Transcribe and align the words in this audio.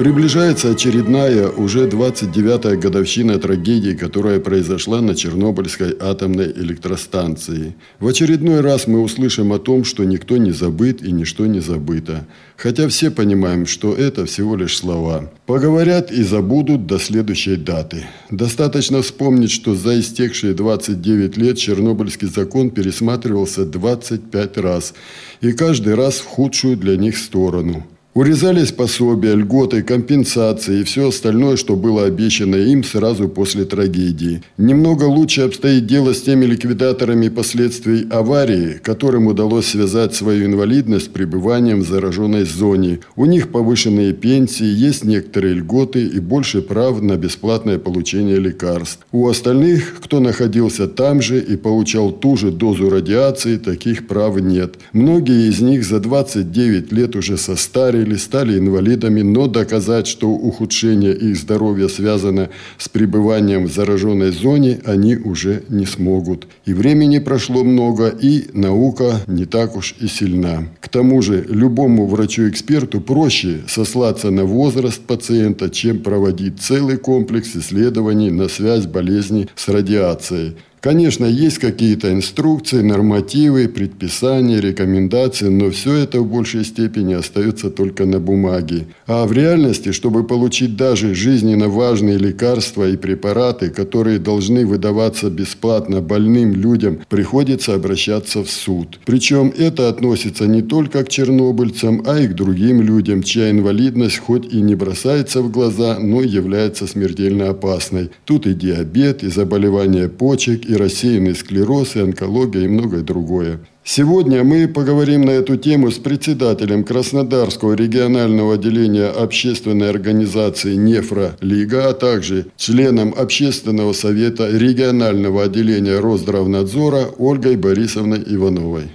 Приближается 0.00 0.70
очередная, 0.70 1.50
уже 1.50 1.86
29-я 1.86 2.76
годовщина 2.76 3.38
трагедии, 3.38 3.92
которая 3.94 4.40
произошла 4.40 5.02
на 5.02 5.14
Чернобыльской 5.14 5.94
атомной 6.00 6.50
электростанции. 6.52 7.74
В 7.98 8.06
очередной 8.06 8.62
раз 8.62 8.86
мы 8.86 9.02
услышим 9.02 9.52
о 9.52 9.58
том, 9.58 9.84
что 9.84 10.04
никто 10.04 10.38
не 10.38 10.52
забыт 10.52 11.02
и 11.02 11.12
ничто 11.12 11.44
не 11.44 11.60
забыто. 11.60 12.26
Хотя 12.56 12.88
все 12.88 13.10
понимаем, 13.10 13.66
что 13.66 13.94
это 13.94 14.24
всего 14.24 14.56
лишь 14.56 14.78
слова. 14.78 15.30
Поговорят 15.44 16.10
и 16.10 16.22
забудут 16.22 16.86
до 16.86 16.98
следующей 16.98 17.56
даты. 17.56 18.06
Достаточно 18.30 19.02
вспомнить, 19.02 19.50
что 19.50 19.74
за 19.74 20.00
истекшие 20.00 20.54
29 20.54 21.36
лет 21.36 21.58
Чернобыльский 21.58 22.28
закон 22.28 22.70
пересматривался 22.70 23.66
25 23.66 24.56
раз. 24.56 24.94
И 25.42 25.52
каждый 25.52 25.94
раз 25.94 26.20
в 26.20 26.24
худшую 26.24 26.78
для 26.78 26.96
них 26.96 27.18
сторону. 27.18 27.84
Урезались 28.12 28.72
пособия, 28.72 29.36
льготы, 29.36 29.84
компенсации 29.84 30.80
и 30.80 30.82
все 30.82 31.10
остальное, 31.10 31.56
что 31.56 31.76
было 31.76 32.06
обещано 32.06 32.56
им 32.56 32.82
сразу 32.82 33.28
после 33.28 33.64
трагедии. 33.64 34.42
Немного 34.58 35.04
лучше 35.04 35.42
обстоит 35.42 35.86
дело 35.86 36.12
с 36.12 36.20
теми 36.20 36.44
ликвидаторами 36.44 37.28
последствий 37.28 38.08
аварии, 38.10 38.80
которым 38.82 39.28
удалось 39.28 39.68
связать 39.68 40.16
свою 40.16 40.46
инвалидность 40.46 41.06
с 41.06 41.08
пребыванием 41.08 41.82
в 41.82 41.86
зараженной 41.86 42.44
зоне. 42.44 42.98
У 43.14 43.26
них 43.26 43.52
повышенные 43.52 44.12
пенсии, 44.12 44.66
есть 44.66 45.04
некоторые 45.04 45.54
льготы 45.54 46.04
и 46.04 46.18
больше 46.18 46.62
прав 46.62 47.00
на 47.00 47.16
бесплатное 47.16 47.78
получение 47.78 48.40
лекарств. 48.40 49.06
У 49.12 49.28
остальных, 49.28 50.00
кто 50.00 50.18
находился 50.18 50.88
там 50.88 51.22
же 51.22 51.38
и 51.38 51.56
получал 51.56 52.10
ту 52.10 52.36
же 52.36 52.50
дозу 52.50 52.90
радиации, 52.90 53.56
таких 53.56 54.08
прав 54.08 54.40
нет. 54.40 54.74
Многие 54.92 55.48
из 55.48 55.60
них 55.60 55.84
за 55.84 56.00
29 56.00 56.90
лет 56.90 57.14
уже 57.14 57.38
состарились 57.38 58.00
или 58.10 58.16
стали 58.16 58.58
инвалидами, 58.58 59.22
но 59.22 59.46
доказать, 59.46 60.06
что 60.06 60.28
ухудшение 60.28 61.14
их 61.14 61.36
здоровья 61.36 61.88
связано 61.88 62.50
с 62.76 62.88
пребыванием 62.88 63.66
в 63.66 63.72
зараженной 63.72 64.32
зоне, 64.32 64.80
они 64.84 65.16
уже 65.16 65.62
не 65.68 65.86
смогут. 65.86 66.46
И 66.66 66.72
времени 66.72 67.20
прошло 67.20 67.62
много, 67.62 68.08
и 68.08 68.46
наука 68.52 69.20
не 69.28 69.44
так 69.44 69.76
уж 69.76 69.94
и 70.00 70.08
сильна. 70.08 70.64
К 70.80 70.88
тому 70.88 71.22
же 71.22 71.46
любому 71.48 72.06
врачу-эксперту 72.06 73.00
проще 73.00 73.60
сослаться 73.68 74.30
на 74.30 74.44
возраст 74.44 75.00
пациента, 75.00 75.70
чем 75.70 76.00
проводить 76.00 76.60
целый 76.60 76.96
комплекс 76.96 77.54
исследований 77.54 78.30
на 78.30 78.48
связь 78.48 78.86
болезни 78.86 79.48
с 79.54 79.68
радиацией. 79.68 80.56
Конечно, 80.80 81.26
есть 81.26 81.58
какие-то 81.58 82.10
инструкции, 82.10 82.80
нормативы, 82.80 83.68
предписания, 83.68 84.60
рекомендации, 84.60 85.48
но 85.48 85.70
все 85.70 85.94
это 85.96 86.20
в 86.20 86.26
большей 86.26 86.64
степени 86.64 87.12
остается 87.12 87.70
только 87.70 88.06
на 88.06 88.18
бумаге. 88.18 88.86
А 89.06 89.26
в 89.26 89.32
реальности, 89.32 89.92
чтобы 89.92 90.24
получить 90.24 90.76
даже 90.76 91.14
жизненно 91.14 91.68
важные 91.68 92.16
лекарства 92.16 92.88
и 92.88 92.96
препараты, 92.96 93.68
которые 93.68 94.18
должны 94.18 94.64
выдаваться 94.64 95.28
бесплатно 95.28 96.00
больным 96.00 96.54
людям, 96.54 97.00
приходится 97.10 97.74
обращаться 97.74 98.42
в 98.42 98.50
суд. 98.50 99.00
Причем 99.04 99.52
это 99.58 99.90
относится 99.90 100.46
не 100.46 100.62
только 100.62 101.04
к 101.04 101.10
чернобыльцам, 101.10 102.02
а 102.06 102.18
и 102.20 102.26
к 102.26 102.34
другим 102.34 102.80
людям, 102.80 103.22
чья 103.22 103.50
инвалидность 103.50 104.18
хоть 104.18 104.50
и 104.50 104.62
не 104.62 104.76
бросается 104.76 105.42
в 105.42 105.50
глаза, 105.50 105.98
но 105.98 106.22
является 106.22 106.86
смертельно 106.86 107.50
опасной. 107.50 108.08
Тут 108.24 108.46
и 108.46 108.54
диабет, 108.54 109.22
и 109.22 109.28
заболевания 109.28 110.08
почек, 110.08 110.69
и 110.70 110.76
рассеянный 110.76 111.34
склероз, 111.34 111.96
и 111.96 112.00
онкология, 112.00 112.62
и 112.62 112.68
многое 112.68 113.02
другое. 113.02 113.58
Сегодня 113.82 114.44
мы 114.44 114.68
поговорим 114.68 115.22
на 115.22 115.30
эту 115.30 115.56
тему 115.56 115.90
с 115.90 115.98
председателем 115.98 116.84
Краснодарского 116.84 117.72
регионального 117.72 118.54
отделения 118.54 119.08
общественной 119.08 119.90
организации 119.90 120.76
«Нефролига», 120.76 121.88
а 121.88 121.92
также 121.92 122.46
членом 122.56 123.14
Общественного 123.16 123.92
совета 123.92 124.48
регионального 124.48 125.42
отделения 125.42 125.98
Росздравнадзора 125.98 127.06
Ольгой 127.18 127.56
Борисовной 127.56 128.22
Ивановой. 128.26 128.92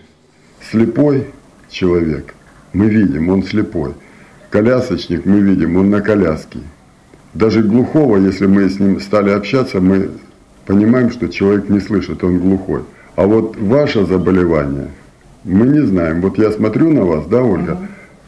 Слепой 0.71 1.27
человек, 1.69 2.35
мы 2.71 2.87
видим, 2.87 3.29
он 3.29 3.43
слепой. 3.43 3.91
Колясочник, 4.49 5.25
мы 5.25 5.41
видим, 5.41 5.75
он 5.75 5.89
на 5.89 5.99
коляске. 5.99 6.59
Даже 7.33 7.63
глухого, 7.63 8.15
если 8.15 8.45
мы 8.45 8.69
с 8.69 8.79
ним 8.79 9.01
стали 9.01 9.31
общаться, 9.31 9.81
мы 9.81 10.09
понимаем, 10.65 11.11
что 11.11 11.27
человек 11.27 11.69
не 11.69 11.79
слышит, 11.79 12.23
он 12.23 12.39
глухой. 12.39 12.81
А 13.15 13.25
вот 13.25 13.55
ваше 13.57 14.05
заболевание, 14.05 14.89
мы 15.43 15.67
не 15.67 15.81
знаем. 15.85 16.21
Вот 16.21 16.37
я 16.37 16.51
смотрю 16.51 16.91
на 16.91 17.05
вас, 17.05 17.25
да, 17.27 17.43
Ольга, 17.43 17.79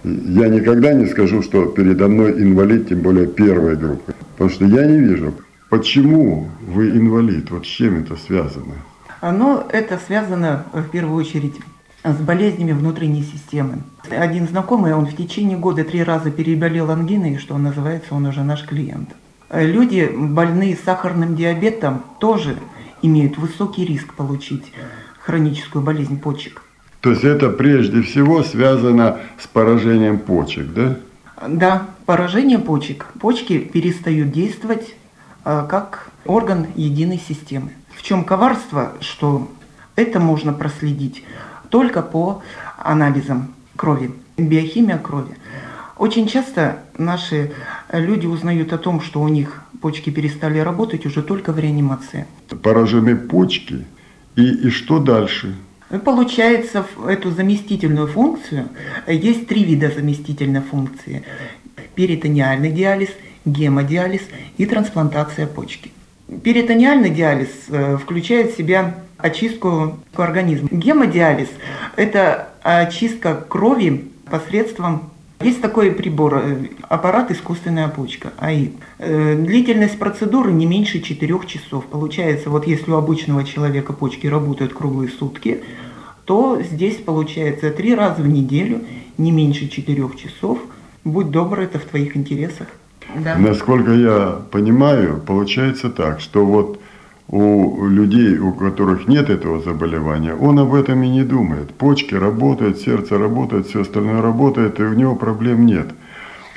я 0.04 0.48
никогда 0.48 0.94
не 0.94 1.08
скажу, 1.08 1.42
что 1.42 1.66
передо 1.66 2.08
мной 2.08 2.42
инвалид, 2.42 2.90
тем 2.90 3.00
более 3.00 3.28
первой 3.28 3.76
группы. 3.76 4.14
Потому 4.34 4.50
что 4.50 4.66
я 4.66 4.86
не 4.86 5.00
вижу, 5.00 5.34
почему 5.70 6.48
вы 6.62 6.92
инвалид, 6.92 7.52
вот 7.52 7.66
с 7.66 7.70
чем 7.70 8.00
это 8.00 8.16
связано? 8.16 8.76
Ну, 9.22 9.64
это 9.70 10.00
связано 10.06 10.66
в 10.74 10.90
первую 10.90 11.18
очередь 11.18 11.56
с 12.04 12.16
болезнями 12.18 12.72
внутренней 12.72 13.24
системы. 13.24 13.80
Один 14.10 14.48
знакомый, 14.48 14.94
он 14.94 15.08
в 15.08 15.16
течение 15.16 15.58
года 15.58 15.84
три 15.84 16.04
раза 16.04 16.32
переболел 16.32 16.92
ангиной, 16.92 17.38
что 17.38 17.58
называется, 17.58 18.14
он 18.14 18.28
уже 18.28 18.44
наш 18.44 18.66
клиент. 18.66 19.10
Э, 19.50 19.66
люди, 19.66 20.10
больные 20.14 20.78
сахарным 20.84 21.36
диабетом, 21.36 22.04
тоже 22.20 22.58
имеют 23.02 23.38
высокий 23.38 23.86
риск 23.86 24.14
получить 24.14 24.74
хроническую 25.20 25.84
болезнь 25.84 26.20
почек. 26.20 26.64
То 27.02 27.12
есть 27.12 27.24
это 27.24 27.50
прежде 27.50 28.02
всего 28.02 28.44
связано 28.44 29.20
с 29.40 29.48
поражением 29.48 30.20
почек, 30.20 30.68
да? 30.74 30.98
Да, 31.48 31.88
поражение 32.06 32.60
почек. 32.60 33.06
Почки 33.20 33.60
перестают 33.60 34.32
действовать 34.32 34.96
э, 35.46 35.66
как 35.70 36.10
орган 36.26 36.68
единой 36.76 37.22
системы. 37.26 37.72
В 37.96 38.04
чем 38.04 38.24
коварство, 38.24 38.94
что 39.00 39.50
это 39.96 40.20
можно 40.20 40.54
проследить 40.54 41.24
только 41.70 42.02
по 42.02 42.42
анализам 42.78 43.54
крови, 43.76 44.12
биохимия 44.38 44.98
крови. 44.98 45.36
Очень 45.98 46.28
часто 46.28 46.80
наши 46.98 47.52
люди 47.92 48.28
узнают 48.28 48.72
о 48.74 48.78
том, 48.78 49.02
что 49.02 49.22
у 49.22 49.28
них 49.28 49.64
почки 49.82 50.10
перестали 50.10 50.60
работать 50.60 51.06
уже 51.06 51.22
только 51.22 51.52
в 51.52 51.60
реанимации. 51.60 52.26
Поражены 52.62 53.16
почки, 53.16 53.86
и, 54.36 54.68
и 54.68 54.70
что 54.70 55.00
дальше? 55.00 55.56
Получается, 56.04 56.86
эту 57.08 57.32
заместительную 57.32 58.08
функцию, 58.08 58.68
есть 59.08 59.48
три 59.48 59.64
вида 59.64 59.90
заместительной 59.90 60.62
функции. 60.62 61.24
Перитониальный 61.96 62.72
диализ, 62.72 63.10
гемодиализ 63.46 64.22
и 64.58 64.66
трансплантация 64.66 65.48
почки. 65.48 65.92
Перитониальный 66.44 67.10
диализ 67.10 67.50
э, 67.70 67.98
включает 67.98 68.52
в 68.52 68.58
себя 68.58 68.96
очистку 69.18 69.98
организма. 70.16 70.68
Гемодиализ– 70.70 71.48
это 71.96 72.50
очистка 72.64 73.36
крови 73.36 74.12
посредством 74.30 75.10
есть 75.42 75.62
такой 75.62 75.92
прибор, 75.92 76.42
э, 76.44 76.68
аппарат 76.90 77.30
искусственная 77.32 77.88
почка, 77.90 78.34
АИП. 78.38 78.76
Э, 78.98 79.36
длительность 79.36 80.00
процедуры 80.00 80.52
не 80.52 80.66
меньше 80.66 81.00
4 81.00 81.40
часов. 81.46 81.86
Получается, 81.86 82.50
вот 82.50 82.66
если 82.66 82.90
у 82.92 82.96
обычного 82.96 83.44
человека 83.44 83.94
почки 83.94 84.26
работают 84.28 84.74
круглые 84.74 85.10
сутки, 85.10 85.64
то 86.26 86.60
здесь 86.62 86.96
получается 86.96 87.70
три 87.70 87.94
раза 87.94 88.22
в 88.22 88.28
неделю, 88.28 88.82
не 89.18 89.32
меньше 89.32 89.68
4 89.68 90.10
часов. 90.18 90.60
Будь 91.04 91.30
добр, 91.30 91.60
это 91.60 91.78
в 91.80 91.84
твоих 91.84 92.18
интересах. 92.18 92.68
Да. 93.16 93.36
Насколько 93.38 93.94
я 93.94 94.42
понимаю, 94.52 95.22
получается 95.26 95.90
так, 95.90 96.20
что 96.20 96.46
вот 96.46 96.82
у 97.30 97.88
людей, 97.88 98.38
у 98.38 98.54
которых 98.54 99.08
нет 99.08 99.30
этого 99.30 99.62
заболевания, 99.62 100.34
он 100.34 100.60
об 100.60 100.74
этом 100.74 101.04
и 101.04 101.10
не 101.10 101.24
думает. 101.24 101.74
Почки 101.74 102.16
работают, 102.16 102.80
сердце 102.80 103.18
работает, 103.18 103.68
все 103.68 103.82
остальное 103.82 104.22
работает, 104.22 104.80
и 104.80 104.84
у 104.84 104.94
него 104.94 105.16
проблем 105.16 105.66
нет. 105.66 105.88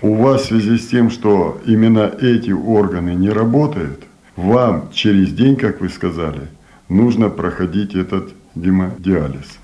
У 0.02 0.14
вас 0.14 0.42
в 0.42 0.46
связи 0.46 0.78
с 0.78 0.86
тем, 0.86 1.10
что 1.10 1.60
именно 1.66 2.10
эти 2.20 2.52
органы 2.52 3.10
не 3.14 3.30
работают, 3.30 4.04
вам 4.36 4.88
через 4.92 5.32
день, 5.32 5.56
как 5.56 5.80
вы 5.80 5.88
сказали, 5.88 6.48
нужно 6.88 7.28
проходить 7.28 7.94
этот 7.94 8.30
гемодиализ. 8.54 9.58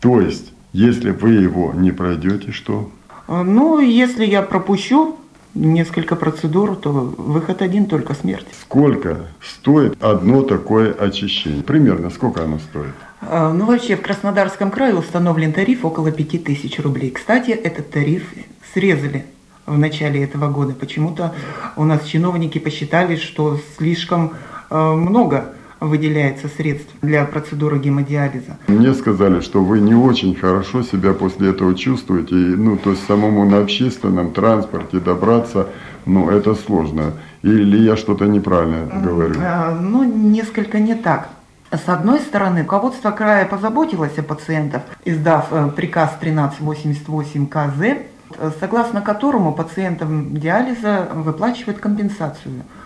То 0.00 0.20
есть, 0.20 0.52
если 0.72 1.10
вы 1.10 1.30
его 1.30 1.72
не 1.74 1.90
пройдете, 1.90 2.52
что? 2.52 2.90
Ну, 3.28 3.80
если 3.80 4.24
я 4.24 4.42
пропущу 4.42 5.16
несколько 5.56 6.16
процедур, 6.16 6.76
то 6.76 6.90
выход 6.90 7.62
один 7.62 7.86
только 7.86 8.14
смерть. 8.14 8.46
Сколько 8.60 9.26
стоит 9.40 10.02
одно 10.02 10.42
такое 10.42 10.92
очищение? 10.92 11.62
Примерно 11.62 12.10
сколько 12.10 12.44
оно 12.44 12.58
стоит? 12.58 12.94
А, 13.22 13.52
ну, 13.52 13.66
вообще, 13.66 13.96
в 13.96 14.02
Краснодарском 14.02 14.70
крае 14.70 14.94
установлен 14.94 15.52
тариф 15.52 15.84
около 15.84 16.12
5000 16.12 16.78
рублей. 16.80 17.10
Кстати, 17.10 17.50
этот 17.50 17.90
тариф 17.90 18.32
срезали 18.74 19.24
в 19.64 19.76
начале 19.78 20.22
этого 20.22 20.48
года. 20.48 20.74
Почему-то 20.74 21.34
у 21.76 21.84
нас 21.84 22.04
чиновники 22.04 22.58
посчитали, 22.58 23.16
что 23.16 23.58
слишком 23.76 24.34
э, 24.70 24.76
много 24.76 25.52
выделяется 25.80 26.48
средств 26.48 26.92
для 27.02 27.24
процедуры 27.24 27.78
гемодиализа. 27.78 28.56
Мне 28.66 28.94
сказали, 28.94 29.40
что 29.40 29.62
вы 29.62 29.80
не 29.80 29.94
очень 29.94 30.34
хорошо 30.34 30.82
себя 30.82 31.12
после 31.12 31.50
этого 31.50 31.74
чувствуете. 31.74 32.34
Ну, 32.34 32.76
то 32.76 32.90
есть 32.90 33.06
самому 33.06 33.44
на 33.48 33.58
общественном 33.58 34.32
транспорте 34.32 34.98
добраться, 34.98 35.68
ну, 36.06 36.30
это 36.30 36.54
сложно. 36.54 37.12
Или 37.42 37.78
я 37.78 37.96
что-то 37.96 38.26
неправильно 38.26 38.86
говорю? 39.02 39.34
А, 39.38 39.78
ну, 39.78 40.04
несколько 40.04 40.78
не 40.78 40.94
так. 40.94 41.28
С 41.70 41.88
одной 41.88 42.20
стороны, 42.20 42.60
руководство 42.60 43.10
края 43.10 43.44
позаботилось 43.44 44.16
о 44.18 44.22
пациентах, 44.22 44.82
издав 45.04 45.48
э, 45.50 45.68
приказ 45.74 46.12
1388 46.20 47.46
КЗ, 47.48 48.52
согласно 48.60 49.02
которому 49.02 49.52
пациентам 49.52 50.36
диализа 50.36 51.08
выплачивают 51.12 51.78
компенсацию– 51.78 52.62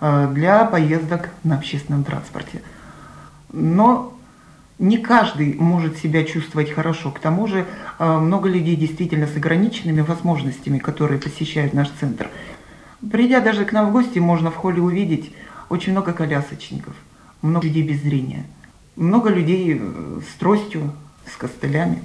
для 0.00 0.64
поездок 0.64 1.30
на 1.44 1.56
общественном 1.56 2.04
транспорте. 2.04 2.62
Но 3.52 4.18
не 4.78 4.98
каждый 4.98 5.54
может 5.54 5.98
себя 5.98 6.24
чувствовать 6.24 6.70
хорошо. 6.70 7.10
К 7.10 7.18
тому 7.18 7.46
же 7.46 7.66
э, 7.98 8.18
много 8.18 8.48
людей 8.48 8.76
действительно 8.76 9.26
с 9.26 9.36
ограниченными 9.36 10.02
возможностями, 10.02 10.78
которые 10.78 11.20
посещают 11.20 11.74
наш 11.74 11.90
центр. 11.98 12.28
Придя 13.10 13.40
даже 13.40 13.64
к 13.64 13.72
нам 13.72 13.88
в 13.88 13.92
гости, 13.92 14.18
можно 14.18 14.50
в 14.50 14.56
холле 14.56 14.80
увидеть 14.80 15.32
очень 15.68 15.92
много 15.92 16.12
колясочников, 16.12 16.94
много 17.42 17.66
людей 17.66 17.82
без 17.82 18.00
зрения, 18.00 18.44
много 18.96 19.30
людей 19.30 19.78
э, 19.80 20.20
с 20.20 20.38
тростью, 20.38 20.92
с 21.26 21.36
костылями. 21.36 22.02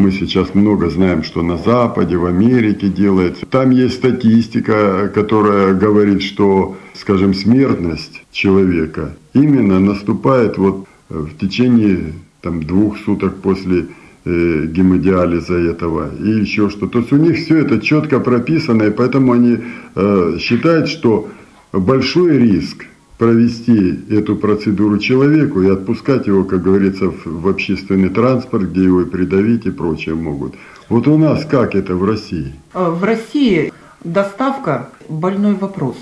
Мы 0.00 0.12
сейчас 0.12 0.54
много 0.54 0.88
знаем, 0.88 1.22
что 1.22 1.42
на 1.42 1.58
Западе, 1.58 2.16
в 2.16 2.24
Америке 2.24 2.88
делается. 2.88 3.44
Там 3.44 3.68
есть 3.68 3.96
статистика, 3.96 5.12
которая 5.14 5.74
говорит, 5.74 6.22
что, 6.22 6.78
скажем, 6.94 7.34
смертность 7.34 8.22
человека 8.32 9.14
именно 9.34 9.78
наступает 9.78 10.56
вот 10.56 10.86
в 11.10 11.36
течение 11.36 12.14
там, 12.40 12.62
двух 12.62 12.96
суток 13.00 13.42
после 13.42 13.88
э, 14.24 14.66
гемодиализа 14.68 15.54
этого 15.54 16.08
и 16.18 16.30
еще 16.30 16.70
что. 16.70 16.86
То 16.86 17.00
есть 17.00 17.12
у 17.12 17.16
них 17.16 17.36
все 17.36 17.58
это 17.58 17.78
четко 17.78 18.20
прописано, 18.20 18.84
и 18.84 18.90
поэтому 18.90 19.32
они 19.32 19.58
э, 19.96 20.38
считают, 20.40 20.88
что 20.88 21.28
большой 21.74 22.38
риск 22.38 22.86
провести 23.20 24.00
эту 24.08 24.34
процедуру 24.34 24.98
человеку 24.98 25.60
и 25.60 25.68
отпускать 25.68 26.26
его, 26.26 26.44
как 26.44 26.62
говорится, 26.62 27.12
в 27.26 27.48
общественный 27.48 28.08
транспорт, 28.08 28.70
где 28.70 28.84
его 28.84 29.02
и 29.02 29.04
придавить 29.04 29.66
и 29.66 29.70
прочее 29.70 30.14
могут. 30.14 30.54
Вот 30.88 31.06
у 31.06 31.18
нас 31.18 31.44
как 31.44 31.74
это 31.74 31.94
в 31.96 32.04
России? 32.06 32.54
Э, 32.72 32.88
в 32.88 33.04
России 33.04 33.74
доставка– 34.02 34.88
больной 35.10 35.54
вопрос 35.54 35.96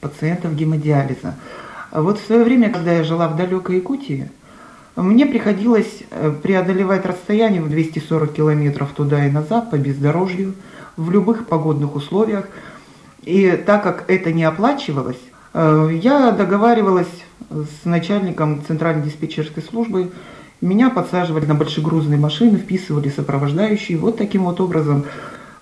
пациентов 0.00 0.56
гемодиализа. 0.56 1.34
Вот 1.92 2.18
в 2.18 2.24
свое 2.24 2.42
время, 2.42 2.70
когда 2.70 2.94
я 2.94 3.04
жила 3.04 3.28
в 3.28 3.36
далекой 3.36 3.76
Якутии, 3.76 4.30
мне 4.96 5.26
приходилось 5.26 6.04
э, 6.10 6.32
преодолевать 6.42 7.04
расстояние 7.04 7.60
в 7.60 7.68
240 7.68 8.32
километров 8.32 8.92
туда 8.96 9.26
и 9.26 9.30
назад 9.30 9.70
по 9.70 9.76
бездорожью, 9.76 10.54
в 10.96 11.10
любых 11.10 11.46
погодных 11.48 11.96
условиях. 11.96 12.48
И 13.24 13.62
так 13.66 13.82
как 13.82 14.04
это 14.08 14.32
не 14.32 14.44
оплачивалось, 14.44 15.20
я 15.54 16.32
договаривалась 16.32 17.08
с 17.50 17.84
начальником 17.84 18.62
центральной 18.66 19.04
диспетчерской 19.04 19.62
службы. 19.62 20.10
Меня 20.60 20.90
подсаживали 20.90 21.44
на 21.44 21.54
большегрузные 21.54 22.18
машины, 22.18 22.58
вписывали 22.58 23.08
сопровождающие. 23.08 23.98
Вот 23.98 24.16
таким 24.16 24.44
вот 24.44 24.60
образом 24.60 25.04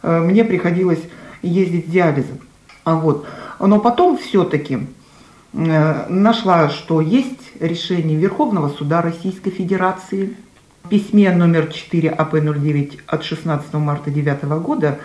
э, 0.02 0.20
мне 0.20 0.44
приходилось 0.44 1.00
ездить 1.42 1.86
с 1.86 1.90
диализом. 1.90 2.38
А 2.84 2.96
вот. 2.96 3.26
Но 3.58 3.80
потом 3.80 4.18
все-таки 4.18 4.86
э, 5.54 6.06
нашла, 6.08 6.68
что 6.68 7.00
есть 7.00 7.52
решение 7.60 8.18
Верховного 8.18 8.68
суда 8.68 9.00
Российской 9.00 9.50
Федерации 9.50 10.36
в 10.84 10.88
письме 10.88 11.30
номер 11.30 11.72
4 11.72 12.10
АП-09 12.10 13.00
от 13.06 13.24
16 13.24 13.72
марта 13.74 14.10
2009 14.10 14.44
года 14.62 14.98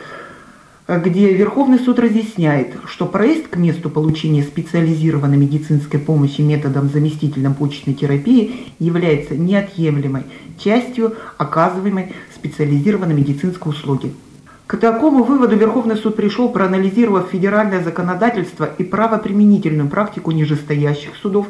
где 0.88 1.34
Верховный 1.34 1.80
суд 1.80 1.98
разъясняет, 1.98 2.76
что 2.86 3.08
проезд 3.08 3.48
к 3.48 3.58
месту 3.58 3.90
получения 3.90 4.44
специализированной 4.44 5.38
медицинской 5.38 6.00
помощи 6.00 6.42
методом 6.42 6.90
заместительной 6.90 7.52
почечной 7.52 7.96
терапии 7.96 8.68
является 8.78 9.36
неотъемлемой 9.36 10.24
частью 10.60 11.16
оказываемой 11.38 12.14
специализированной 12.36 13.16
медицинской 13.16 13.72
услуги. 13.72 14.14
К 14.68 14.78
такому 14.78 15.24
выводу 15.24 15.56
Верховный 15.56 15.96
суд 15.96 16.16
пришел, 16.16 16.50
проанализировав 16.50 17.30
федеральное 17.32 17.84
законодательство 17.84 18.66
и 18.78 18.84
правоприменительную 18.84 19.90
практику 19.90 20.32
нижестоящих 20.32 21.16
судов, 21.16 21.48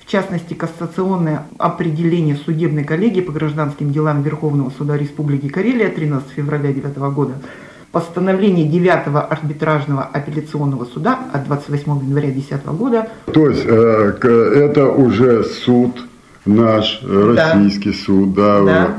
в 0.00 0.10
частности, 0.10 0.54
кассационное 0.54 1.44
определение 1.58 2.36
судебной 2.36 2.84
коллегии 2.84 3.20
по 3.20 3.32
гражданским 3.32 3.90
делам 3.92 4.22
Верховного 4.22 4.70
суда 4.70 4.96
Республики 4.96 5.48
Карелия 5.48 5.88
13 5.88 6.28
февраля 6.30 6.72
2009 6.72 6.96
года– 7.12 7.42
постановление 7.96 8.66
9 8.66 9.06
арбитражного 9.30 10.02
апелляционного 10.02 10.84
суда 10.84 11.18
от 11.32 11.46
28 11.46 11.82
января 12.04 12.30
2010 12.30 12.66
года. 12.66 13.08
То 13.32 13.48
есть 13.48 13.64
э, 13.64 14.12
это 14.20 14.90
уже 14.90 15.42
суд 15.44 15.92
наш, 16.44 17.00
да. 17.00 17.54
российский 17.54 17.94
суд, 17.94 18.34
да, 18.34 18.62
да. 18.62 18.94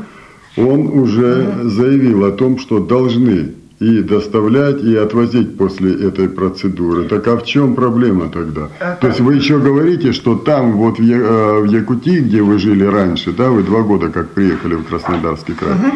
он 0.58 0.88
уже 0.88 1.48
угу. 1.48 1.70
заявил 1.70 2.26
о 2.26 2.32
том, 2.32 2.58
что 2.58 2.80
должны 2.80 3.54
и 3.80 4.02
доставлять, 4.02 4.82
и 4.82 4.96
отвозить 4.96 5.60
после 5.60 5.94
этой 6.08 6.28
процедуры. 6.28 7.04
Так 7.04 7.28
а 7.28 7.38
в 7.38 7.46
чем 7.46 7.76
проблема 7.76 8.30
тогда? 8.30 8.70
А, 8.80 8.96
То 8.96 9.10
есть 9.10 9.20
вы 9.20 9.36
еще 9.36 9.60
говорите, 9.60 10.12
что 10.12 10.38
там 10.38 10.72
вот 10.72 10.98
в, 10.98 11.04
э, 11.04 11.62
в 11.62 11.66
Якутии, 11.66 12.22
где 12.22 12.42
вы 12.42 12.58
жили 12.58 12.84
раньше, 12.84 13.32
да, 13.32 13.52
вы 13.52 13.62
два 13.62 13.84
года 13.84 14.10
как 14.10 14.30
приехали 14.30 14.74
в 14.74 14.86
Краснодарский 14.86 15.54
край, 15.54 15.74
угу. 15.74 15.92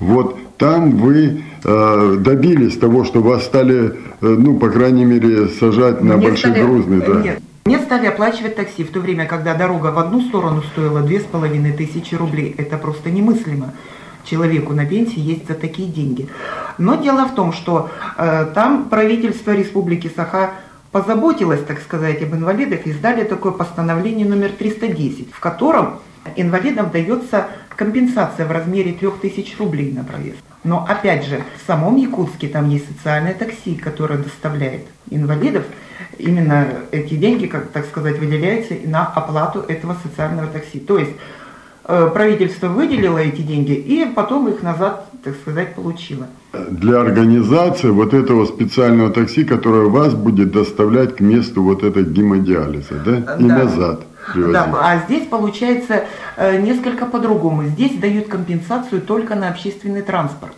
вот 0.00 0.36
там 0.60 0.90
вы 0.90 1.42
э, 1.64 2.16
добились 2.18 2.76
того, 2.76 3.04
что 3.04 3.22
вас 3.22 3.44
стали, 3.44 3.86
э, 3.86 3.92
ну, 4.20 4.58
по 4.58 4.68
крайней 4.68 5.06
мере, 5.06 5.48
сажать 5.48 6.02
на 6.02 6.18
большегрузный, 6.18 7.00
да? 7.00 7.14
Нет. 7.20 7.42
Мне 7.64 7.78
стали 7.78 8.06
оплачивать 8.06 8.56
такси 8.56 8.84
в 8.84 8.90
то 8.90 9.00
время, 9.00 9.26
когда 9.26 9.54
дорога 9.54 9.86
в 9.86 9.98
одну 9.98 10.20
сторону 10.20 10.62
стоила 10.62 11.00
две 11.00 11.20
с 11.20 11.24
половиной 11.24 11.72
тысячи 11.72 12.14
рублей. 12.14 12.54
Это 12.58 12.76
просто 12.76 13.10
немыслимо. 13.10 13.72
Человеку 14.24 14.74
на 14.74 14.84
пенсии 14.84 15.18
есть 15.18 15.48
за 15.48 15.54
такие 15.54 15.88
деньги. 15.88 16.28
Но 16.76 16.96
дело 16.96 17.24
в 17.24 17.34
том, 17.34 17.54
что 17.54 17.88
э, 18.18 18.46
там 18.54 18.90
правительство 18.90 19.52
Республики 19.52 20.10
Саха 20.14 20.50
позаботилось, 20.92 21.62
так 21.66 21.80
сказать, 21.80 22.22
об 22.22 22.34
инвалидах 22.34 22.86
и 22.86 22.90
издали 22.90 23.24
такое 23.24 23.52
постановление 23.52 24.26
номер 24.26 24.50
310, 24.50 25.32
в 25.32 25.40
котором 25.40 26.00
инвалидам 26.36 26.90
дается 26.90 27.48
компенсация 27.76 28.46
в 28.46 28.50
размере 28.50 28.92
3000 28.92 29.56
рублей 29.58 29.92
на 29.92 30.04
проезд. 30.04 30.38
Но 30.64 30.84
опять 30.86 31.24
же, 31.24 31.42
в 31.62 31.66
самом 31.66 31.96
Якутске 31.96 32.48
там 32.48 32.68
есть 32.68 32.86
социальное 32.88 33.32
такси, 33.32 33.74
которое 33.74 34.18
доставляет 34.18 34.82
инвалидов. 35.10 35.64
Именно 36.18 36.68
эти 36.90 37.14
деньги, 37.14 37.46
как 37.46 37.68
так 37.68 37.86
сказать, 37.86 38.18
выделяются 38.18 38.74
на 38.84 39.06
оплату 39.06 39.60
этого 39.60 39.96
социального 40.02 40.48
такси. 40.48 40.78
То 40.78 40.98
есть 40.98 41.12
э, 41.84 42.10
правительство 42.12 42.68
выделило 42.68 43.18
эти 43.18 43.40
деньги 43.40 43.72
и 43.72 44.04
потом 44.14 44.48
их 44.48 44.62
назад, 44.62 45.06
так 45.24 45.34
сказать, 45.36 45.74
получило. 45.74 46.26
Для 46.52 47.00
организации 47.00 47.88
вот 47.88 48.12
этого 48.12 48.44
специального 48.44 49.10
такси, 49.10 49.44
которое 49.44 49.88
вас 49.88 50.14
будет 50.14 50.52
доставлять 50.52 51.16
к 51.16 51.20
месту 51.20 51.62
вот 51.62 51.82
этой 51.82 52.04
гемодиализа, 52.04 52.94
да, 53.02 53.36
и 53.38 53.44
да. 53.44 53.58
назад 53.64 54.00
Да, 54.34 54.68
а 54.80 54.98
здесь 55.06 55.26
получается 55.26 56.04
э, 56.36 56.60
несколько 56.60 57.06
по-другому. 57.06 57.64
Здесь 57.64 57.98
дают 57.98 58.28
компенсацию 58.28 59.00
только 59.00 59.34
на 59.34 59.48
общественный 59.48 60.02
транспорт. 60.02 60.54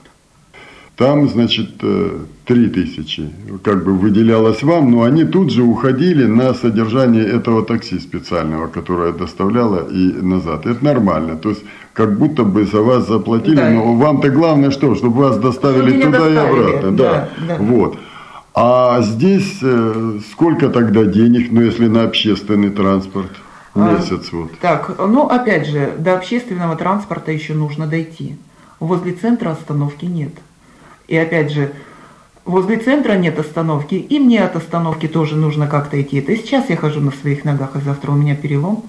Там, 0.96 1.26
значит, 1.28 1.70
э, 1.82 2.18
три 2.44 2.68
тысячи 2.68 3.30
как 3.64 3.82
бы 3.82 3.94
выделялось 3.94 4.62
вам, 4.62 4.90
но 4.90 5.02
они 5.02 5.24
тут 5.24 5.50
же 5.50 5.62
уходили 5.62 6.26
на 6.26 6.52
содержание 6.54 7.24
этого 7.26 7.64
такси 7.64 7.98
специального, 7.98 8.68
которое 8.68 9.12
доставляло 9.12 9.88
и 9.90 10.12
назад. 10.12 10.66
Это 10.66 10.84
нормально. 10.84 11.36
То 11.36 11.50
есть, 11.50 11.62
как 11.94 12.18
будто 12.18 12.44
бы 12.44 12.66
за 12.66 12.82
вас 12.82 13.08
заплатили, 13.08 13.56
да. 13.56 13.70
но 13.70 13.94
вам-то 13.94 14.28
главное 14.28 14.70
что? 14.70 14.94
Чтобы 14.94 15.22
вас 15.22 15.38
доставили 15.38 16.00
чтобы 16.00 16.16
туда 16.16 16.18
доставили. 16.18 16.36
и 16.36 16.66
обратно. 16.66 16.90
Да, 16.92 17.28
да. 17.48 17.56
Вот. 17.58 17.98
А 18.54 19.00
здесь 19.00 19.58
э, 19.62 20.18
сколько 20.30 20.68
тогда 20.68 21.04
денег, 21.04 21.50
ну 21.50 21.62
если 21.62 21.88
на 21.88 22.04
общественный 22.04 22.70
транспорт? 22.70 23.30
В 23.74 23.80
А, 23.80 23.92
месяц 23.92 24.32
вот. 24.32 24.58
Так, 24.60 24.98
ну 24.98 25.28
опять 25.28 25.66
же, 25.66 25.94
до 25.98 26.14
общественного 26.14 26.76
транспорта 26.76 27.32
еще 27.32 27.54
нужно 27.54 27.86
дойти. 27.86 28.36
Возле 28.80 29.12
центра 29.12 29.50
остановки 29.50 30.04
нет. 30.04 30.32
И 31.08 31.16
опять 31.16 31.52
же, 31.52 31.72
возле 32.44 32.76
центра 32.78 33.14
нет 33.14 33.38
остановки, 33.38 33.94
и 33.94 34.18
мне 34.18 34.42
от 34.44 34.56
остановки 34.56 35.08
тоже 35.08 35.36
нужно 35.36 35.66
как-то 35.66 36.00
идти. 36.00 36.18
Это 36.18 36.36
сейчас 36.36 36.68
я 36.68 36.76
хожу 36.76 37.00
на 37.00 37.12
своих 37.12 37.44
ногах, 37.44 37.70
а 37.74 37.80
завтра 37.80 38.12
у 38.12 38.14
меня 38.14 38.34
перелом. 38.34 38.84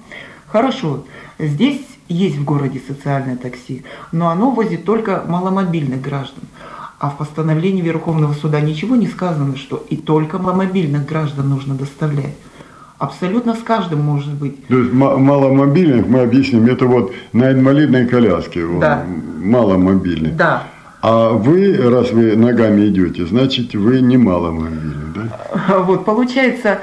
Хорошо, 0.48 1.06
здесь 1.40 1.82
есть 2.10 2.38
в 2.38 2.44
городе 2.44 2.82
социальное 2.86 3.38
такси, 3.38 3.84
но 4.12 4.30
оно 4.30 4.52
возит 4.52 4.84
только 4.84 5.24
маломобильных 5.28 6.02
граждан. 6.02 6.44
А 7.00 7.10
в 7.10 7.18
постановлении 7.18 7.82
Верховного 7.82 8.34
суда 8.34 8.62
ничего 8.62 8.96
не 8.96 9.08
сказано, 9.08 9.58
что 9.58 9.86
и 9.90 9.98
только 9.98 10.40
маломобильных 10.40 11.06
граждан 11.06 11.50
нужно 11.50 11.76
доставлять. 11.76 12.36
Абсолютно 13.04 13.54
с 13.54 13.60
каждым 13.60 14.00
может 14.02 14.32
быть. 14.34 14.66
То 14.68 14.78
есть 14.80 14.94
ма- 14.94 15.18
маломобильных, 15.18 16.08
мы 16.08 16.22
объясним, 16.22 16.66
это 16.68 16.86
вот 16.86 17.14
на 17.34 17.52
инвалидной 17.52 18.08
коляске, 18.08 18.62
Да. 18.80 19.04
маломобильный. 19.42 20.32
Да, 20.32 20.64
А 21.02 21.32
вы, 21.32 21.76
раз 21.90 22.12
вы 22.12 22.38
ногами 22.38 22.88
идете, 22.88 23.26
значит 23.26 23.74
вы 23.74 24.00
не 24.00 24.16
маломобильный, 24.16 25.12
да? 25.14 25.80
Вот, 25.80 26.06
получается, 26.06 26.80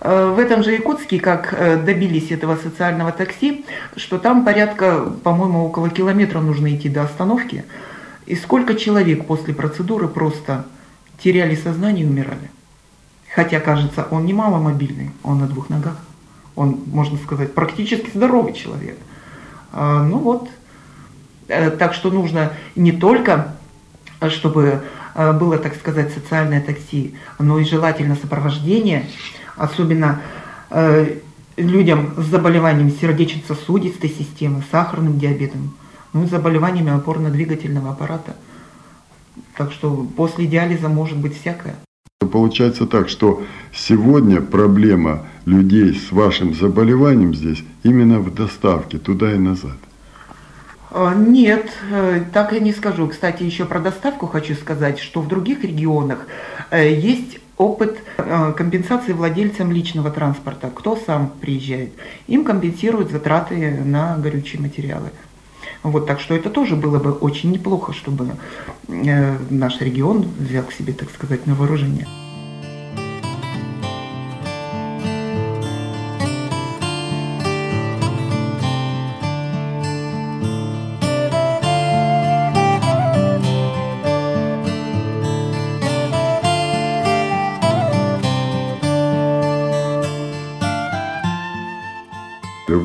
э, 0.00 0.32
в 0.34 0.38
этом 0.38 0.62
же 0.64 0.72
Якутске, 0.72 1.20
как 1.20 1.52
э, 1.52 1.76
добились 1.76 2.30
этого 2.30 2.56
социального 2.56 3.12
такси, 3.12 3.66
что 3.96 4.16
там 4.16 4.46
порядка, 4.46 5.00
по-моему, 5.22 5.66
около 5.66 5.90
километра 5.90 6.40
нужно 6.40 6.74
идти 6.74 6.88
до 6.88 7.02
остановки. 7.02 7.64
И 8.24 8.34
сколько 8.36 8.74
человек 8.74 9.26
после 9.26 9.52
процедуры 9.52 10.08
просто 10.08 10.64
теряли 11.22 11.54
сознание 11.54 12.06
и 12.06 12.08
умирали. 12.08 12.48
Хотя, 13.34 13.60
кажется, 13.60 14.06
он 14.10 14.24
не 14.24 14.32
маломобильный, 14.32 15.10
он 15.22 15.40
на 15.40 15.46
двух 15.46 15.68
ногах. 15.68 15.96
Он, 16.56 16.80
можно 16.86 17.18
сказать, 17.18 17.54
практически 17.54 18.10
здоровый 18.12 18.52
человек. 18.52 18.98
А, 19.72 20.02
Ну 20.02 20.18
вот, 20.18 20.48
Э, 21.48 21.70
Так 21.70 21.94
что 21.94 22.10
нужно 22.10 22.52
не 22.76 22.92
только, 22.92 23.54
э, 24.20 24.28
чтобы 24.28 24.82
э, 25.14 25.32
было, 25.32 25.58
так 25.58 25.74
сказать, 25.74 26.12
социальное 26.12 26.60
такси, 26.60 27.14
но 27.38 27.58
и 27.58 27.64
желательно 27.64 28.14
сопровождение, 28.14 29.06
особенно 29.56 30.20
людям 31.56 32.12
с 32.18 32.26
заболеванием 32.26 32.90
сердечно-сосудистой 32.90 34.10
системы, 34.10 34.62
сахарным 34.70 35.18
диабетом, 35.18 35.74
ну 36.12 36.24
и 36.24 36.26
заболеваниями 36.26 36.94
опорно-двигательного 36.94 37.92
аппарата. 37.92 38.36
Так 39.56 39.72
что 39.72 40.06
после 40.14 40.46
диализа 40.46 40.90
может 40.90 41.16
быть 41.16 41.40
всякое. 41.40 41.76
Получается 42.32 42.86
так, 42.86 43.08
что 43.08 43.44
сегодня 43.72 44.40
проблема 44.40 45.26
людей 45.46 45.94
с 45.94 46.10
вашим 46.10 46.52
заболеванием 46.52 47.32
здесь 47.32 47.62
именно 47.84 48.18
в 48.18 48.34
доставке 48.34 48.98
туда 48.98 49.32
и 49.32 49.38
назад. 49.38 49.76
А, 50.90 51.14
Нет, 51.14 51.70
э, 51.92 52.24
так 52.32 52.52
я 52.52 52.58
не 52.58 52.72
скажу. 52.72 53.06
Кстати, 53.06 53.44
еще 53.44 53.66
про 53.66 53.78
доставку 53.78 54.26
хочу 54.26 54.54
сказать, 54.54 54.98
что 54.98 55.20
в 55.20 55.28
других 55.28 55.62
регионах 55.62 56.26
э, 56.70 56.92
есть 56.92 57.38
опыт 57.56 57.98
э, 58.16 58.52
компенсации 58.56 59.12
владельцам 59.12 59.70
личного 59.70 60.10
транспорта. 60.10 60.70
Кто 60.74 60.96
сам 60.96 61.30
приезжает, 61.40 61.92
им 62.26 62.42
компенсируют 62.44 63.12
затраты 63.12 63.80
на 63.84 64.18
горючие 64.18 64.60
материалы. 64.60 65.10
Вот, 65.82 66.06
так 66.06 66.20
что 66.20 66.34
это 66.34 66.50
тоже 66.50 66.76
было 66.76 66.98
бы 66.98 67.12
очень 67.12 67.50
неплохо, 67.52 67.92
чтобы 67.92 68.36
э, 68.88 69.36
наш 69.50 69.80
регион 69.80 70.26
взял 70.38 70.64
к 70.64 70.72
себе, 70.72 70.92
так 70.92 71.10
сказать, 71.10 71.46
на 71.46 71.54
вооружение. 71.54 72.06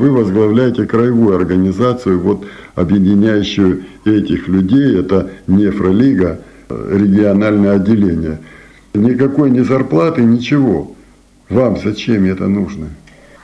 Вы 0.04 0.12
возглавляете 0.12 0.86
краевую 0.86 1.34
организацию, 1.34 2.20
вот 2.20 2.46
объединяющую 2.76 3.86
этих 4.04 4.50
людей, 4.50 5.00
это 5.00 5.32
нефролига, 5.48 6.42
э, 6.68 6.98
региональное 7.00 7.78
отделение. 7.78 8.42
Никакой 8.94 9.50
ни 9.50 9.62
зарплаты, 9.62 10.22
ничего. 10.22 10.94
Вам 11.48 11.78
зачем 11.82 12.26
это 12.26 12.50
нужно? 12.50 12.90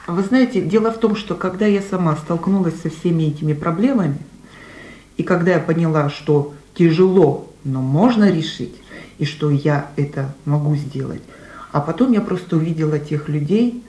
Вы 0.05 0.21
знаете, 0.21 0.59
дело 0.59 0.91
в 0.91 0.97
том, 0.97 1.15
что 1.15 1.35
когда 1.35 1.65
я 1.65 1.81
сама 1.81 2.17
столкнулась 2.17 2.75
со 2.83 2.89
всеми 2.89 3.29
этими 3.29 3.53
проблемами, 3.53 4.17
и 5.15 5.23
когда 5.23 5.51
я 5.53 5.59
поняла, 5.59 6.09
что 6.09 6.53
тяжело, 6.77 7.53
но 7.63 7.81
можно 7.81 8.29
решить, 8.29 8.75
и 9.17 9.23
что 9.23 9.49
я 9.49 9.91
это 9.95 10.35
могу 10.43 10.75
сделать, 10.75 11.21
а 11.71 11.79
потом 11.79 12.11
я 12.11 12.19
просто 12.19 12.57
увидела 12.57 12.99
тех 12.99 13.29
людей, 13.29 13.81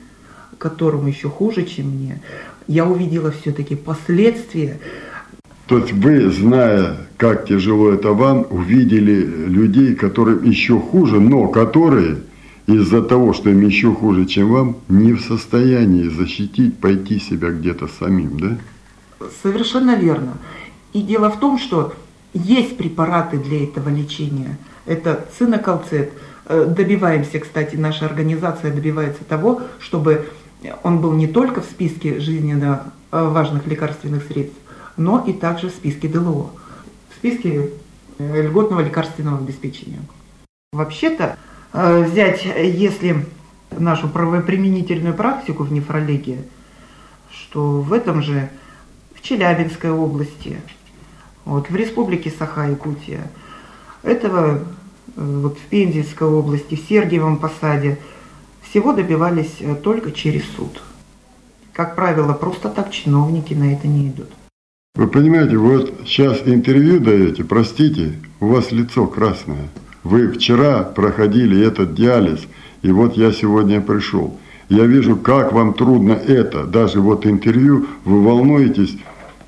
которым 0.60 1.06
еще 1.06 1.28
хуже, 1.28 1.64
чем 1.64 1.88
мне, 1.88 2.20
я 2.70 2.86
увидела 2.86 3.32
все-таки 3.32 3.74
последствия. 3.74 4.78
То 5.66 5.78
есть 5.78 5.92
вы, 5.92 6.30
зная, 6.30 6.98
как 7.16 7.46
тяжело 7.46 7.90
это 7.90 8.12
вам, 8.12 8.46
увидели 8.48 9.24
людей, 9.48 9.96
которым 9.96 10.44
еще 10.44 10.78
хуже, 10.78 11.20
но 11.20 11.48
которые 11.48 12.18
из-за 12.68 13.02
того, 13.02 13.32
что 13.32 13.50
им 13.50 13.60
еще 13.66 13.92
хуже, 13.92 14.24
чем 14.26 14.52
вам, 14.52 14.76
не 14.88 15.12
в 15.12 15.20
состоянии 15.20 16.08
защитить, 16.08 16.78
пойти 16.78 17.18
себя 17.18 17.50
где-то 17.50 17.88
самим, 17.98 18.38
да? 18.38 18.58
Совершенно 19.42 19.96
верно. 19.96 20.34
И 20.92 21.02
дело 21.02 21.28
в 21.28 21.40
том, 21.40 21.58
что 21.58 21.92
есть 22.34 22.76
препараты 22.76 23.38
для 23.38 23.64
этого 23.64 23.88
лечения. 23.88 24.58
Это 24.86 25.26
цинокалцет. 25.36 26.12
Э, 26.46 26.66
Добиваемся, 26.68 27.40
кстати, 27.40 27.74
наша 27.74 28.06
организация 28.06 28.72
добивается 28.72 29.24
того, 29.24 29.62
чтобы 29.80 30.26
он 30.82 31.00
был 31.00 31.12
не 31.12 31.26
только 31.26 31.60
в 31.60 31.64
списке 31.64 32.20
жизненно 32.20 32.92
э, 33.12 33.22
важных 33.22 33.66
лекарственных 33.66 34.24
средств, 34.24 34.56
но 34.96 35.24
и 35.26 35.32
также 35.32 35.68
в 35.68 35.72
списке 35.72 36.08
ДЛО, 36.08 36.50
в 37.10 37.14
списке 37.16 37.70
э, 38.18 38.42
льготного 38.42 38.80
лекарственного 38.80 39.38
обеспечения. 39.38 40.00
Вообще-то, 40.72 41.36
э, 41.72 42.02
взять, 42.02 42.44
если 42.44 43.26
нашу 43.70 44.08
правоприменительную 44.08 45.14
практику 45.14 45.64
в 45.64 45.72
нефрологии, 45.72 46.42
что 47.30 47.80
в 47.80 47.92
этом 47.92 48.22
же, 48.22 48.50
в 49.14 49.22
Челябинской 49.22 49.90
области, 49.90 50.60
вот, 51.44 51.70
в 51.70 51.76
республике 51.76 52.32
Саха-Якутия, 52.36 53.30
этого 54.02 54.64
вот 55.16 55.58
в 55.58 55.62
Пензенской 55.68 56.28
области, 56.28 56.74
в 56.74 56.88
Сергиевом 56.88 57.36
посаде, 57.36 57.98
всего 58.70 58.92
добивались 58.92 59.56
э, 59.60 59.74
только 59.74 60.12
через 60.12 60.44
суд. 60.56 60.80
Как 61.72 61.96
правило, 61.96 62.32
просто 62.32 62.68
так 62.68 62.90
чиновники 62.90 63.54
на 63.54 63.72
это 63.72 63.88
не 63.88 64.08
идут. 64.08 64.28
Вы 64.94 65.08
понимаете, 65.08 65.56
вот 65.56 65.92
сейчас 66.06 66.42
интервью 66.44 67.00
даете, 67.00 67.44
простите, 67.44 68.12
у 68.40 68.48
вас 68.48 68.70
лицо 68.72 69.06
красное. 69.06 69.68
Вы 70.02 70.32
вчера 70.32 70.82
проходили 70.82 71.64
этот 71.64 71.94
диализ, 71.94 72.40
и 72.82 72.90
вот 72.90 73.16
я 73.16 73.32
сегодня 73.32 73.80
пришел. 73.80 74.38
Я 74.68 74.86
вижу, 74.86 75.16
как 75.16 75.52
вам 75.52 75.74
трудно 75.74 76.12
это, 76.12 76.64
даже 76.64 77.00
вот 77.00 77.26
интервью, 77.26 77.86
вы 78.04 78.22
волнуетесь. 78.22 78.96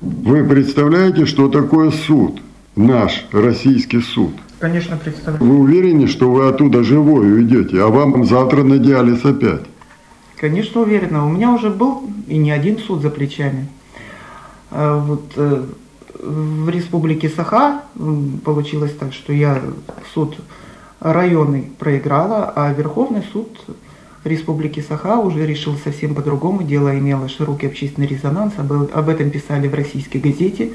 Вы 0.01 0.43
представляете, 0.43 1.25
что 1.25 1.47
такое 1.47 1.91
суд, 1.91 2.41
наш 2.75 3.25
российский 3.31 4.01
суд? 4.01 4.33
Конечно, 4.63 4.95
представляю. 4.95 5.43
Вы 5.43 5.59
уверены, 5.59 6.07
что 6.07 6.31
вы 6.31 6.47
оттуда 6.47 6.85
живой 6.85 7.33
уйдете, 7.33 7.81
а 7.81 7.87
вам 7.87 8.23
завтра 8.23 8.63
на 8.63 8.77
диализ 8.77 9.25
опять? 9.25 9.65
Конечно, 10.37 10.79
уверена. 10.79 11.25
У 11.25 11.29
меня 11.29 11.51
уже 11.51 11.69
был 11.69 12.03
и 12.29 12.37
не 12.37 12.49
один 12.49 12.77
суд 12.77 13.01
за 13.01 13.09
плечами. 13.09 13.67
А 14.71 14.99
Вот 14.99 15.33
э, 15.35 15.65
в 16.17 16.69
республике 16.69 17.27
Саха 17.27 17.81
получилось 18.45 18.93
так, 18.97 19.11
что 19.11 19.33
я 19.33 19.61
суд 20.13 20.37
районный 21.01 21.63
проиграла, 21.77 22.53
а 22.55 22.71
Верховный 22.71 23.23
суд 23.33 23.49
Республики 24.23 24.79
Саха 24.79 25.17
уже 25.17 25.45
решил 25.45 25.75
совсем 25.75 26.15
по-другому. 26.15 26.63
Дело 26.63 26.97
имело 26.97 27.27
широкий 27.27 27.67
общественный 27.67 28.07
резонанс. 28.07 28.53
Об, 28.55 28.71
об 28.71 29.09
этом 29.09 29.29
писали 29.29 29.67
в 29.67 29.73
российской 29.73 30.19
газете. 30.19 30.71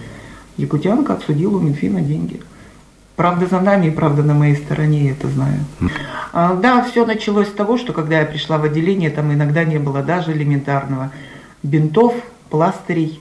Якутянка 0.58 1.14
отсудила 1.14 1.56
у 1.56 1.60
Минфина 1.60 2.02
деньги. 2.02 2.38
Правда 3.18 3.46
за 3.46 3.58
нами 3.58 3.88
и 3.88 3.90
правда 3.90 4.22
на 4.22 4.32
моей 4.32 4.54
стороне, 4.54 5.06
я 5.06 5.10
это 5.10 5.26
знаю. 5.26 5.58
А, 6.32 6.54
да, 6.54 6.84
все 6.84 7.04
началось 7.04 7.48
с 7.48 7.52
того, 7.52 7.76
что 7.76 7.92
когда 7.92 8.20
я 8.20 8.24
пришла 8.24 8.58
в 8.58 8.62
отделение, 8.62 9.10
там 9.10 9.34
иногда 9.34 9.64
не 9.64 9.78
было 9.78 10.04
даже 10.04 10.30
элементарного 10.30 11.10
бинтов, 11.64 12.14
пластырей. 12.48 13.20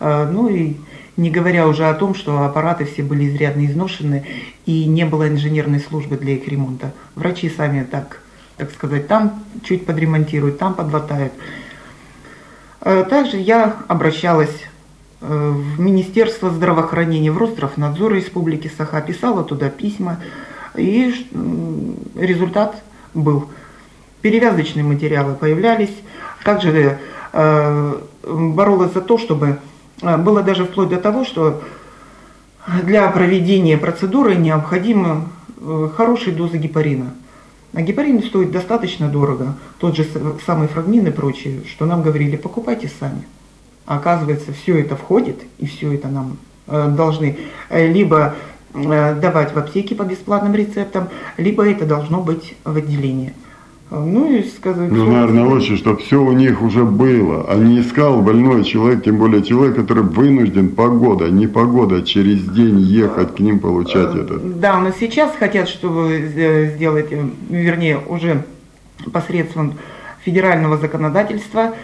А, 0.00 0.26
ну 0.30 0.48
и 0.48 0.76
Не 1.18 1.30
говоря 1.30 1.68
уже 1.68 1.84
о 1.84 1.92
том, 1.92 2.14
что 2.14 2.42
аппараты 2.42 2.86
все 2.86 3.02
были 3.02 3.28
изрядно 3.28 3.66
изношены 3.66 4.26
и 4.64 4.86
не 4.86 5.04
было 5.04 5.28
инженерной 5.28 5.80
службы 5.80 6.16
для 6.16 6.36
их 6.36 6.48
ремонта. 6.48 6.92
Врачи 7.14 7.50
сами 7.50 7.84
так, 7.84 8.20
так 8.56 8.72
сказать, 8.72 9.08
там 9.08 9.44
чуть 9.62 9.84
подремонтируют, 9.84 10.58
там 10.58 10.72
подлатают. 10.72 11.34
Э, 12.80 13.04
также 13.08 13.36
я 13.36 13.76
обращалась 13.88 14.64
в 15.26 15.80
Министерство 15.80 16.50
здравоохранения, 16.50 17.30
в 17.30 17.38
Росздравнадзор 17.38 18.12
Республики 18.12 18.70
Саха, 18.76 19.00
писала 19.00 19.42
туда 19.42 19.70
письма, 19.70 20.20
и 20.74 21.26
результат 22.14 22.82
был. 23.14 23.48
Перевязочные 24.20 24.84
материалы 24.84 25.34
появлялись, 25.34 25.94
также 26.44 26.98
э, 27.32 27.94
боролась 28.22 28.92
за 28.92 29.00
то, 29.00 29.18
чтобы 29.18 29.58
а, 30.02 30.18
было 30.18 30.42
даже 30.42 30.64
вплоть 30.64 30.88
до 30.88 30.96
того, 30.96 31.24
что 31.24 31.62
для 32.82 33.08
проведения 33.10 33.76
процедуры 33.78 34.34
необходимы 34.34 35.28
э, 35.60 35.88
хорошие 35.94 36.34
дозы 36.34 36.58
гепарина. 36.58 37.14
А 37.72 37.82
гепарин 37.82 38.22
стоит 38.22 38.50
достаточно 38.50 39.08
дорого. 39.08 39.56
Тот 39.78 39.96
же 39.96 40.06
самый 40.46 40.68
фрагмин 40.68 41.06
и 41.06 41.10
прочее, 41.10 41.62
что 41.66 41.86
нам 41.86 42.02
говорили, 42.02 42.36
покупайте 42.36 42.90
сами. 43.00 43.24
А 43.86 43.96
оказывается, 43.96 44.52
все 44.52 44.78
это 44.78 44.96
входит, 44.96 45.42
и 45.58 45.66
все 45.66 45.92
это 45.92 46.08
нам 46.08 46.38
э, 46.66 46.88
должны 46.88 47.36
э, 47.68 47.86
либо 47.86 48.34
давать 48.74 49.54
в 49.54 49.56
аптеке 49.56 49.94
по 49.94 50.02
бесплатным 50.02 50.52
рецептам, 50.52 51.08
либо 51.36 51.64
это 51.64 51.86
должно 51.86 52.20
быть 52.20 52.56
в 52.64 52.76
отделении. 52.76 53.32
Ну 53.90 54.32
и 54.32 54.42
сказать... 54.42 54.90
Ну, 54.90 55.10
наверное, 55.10 55.44
лучше, 55.44 55.76
чтобы 55.76 55.98
все 55.98 56.20
у 56.20 56.32
них 56.32 56.60
уже 56.62 56.84
было, 56.84 57.46
а 57.48 57.54
не 57.54 57.80
искал 57.80 58.20
больной 58.20 58.64
человек, 58.64 59.04
тем 59.04 59.18
более 59.18 59.42
человек, 59.42 59.76
который 59.76 60.02
вынужден 60.02 60.70
погода, 60.70 61.28
не 61.28 61.46
погода, 61.46 62.02
через 62.02 62.42
день 62.44 62.80
ехать 62.80 63.36
к 63.36 63.38
ним 63.38 63.60
получать 63.60 64.14
это. 64.16 64.38
Да, 64.38 64.80
но 64.80 64.90
сейчас 64.90 65.36
хотят, 65.36 65.68
чтобы 65.68 66.72
сделать, 66.74 67.12
э, 67.12 67.24
вернее, 67.50 68.00
уже 68.08 68.44
посредством 69.12 69.74
федерального 70.24 70.78
законодательства, 70.78 71.60
э, 71.60 71.74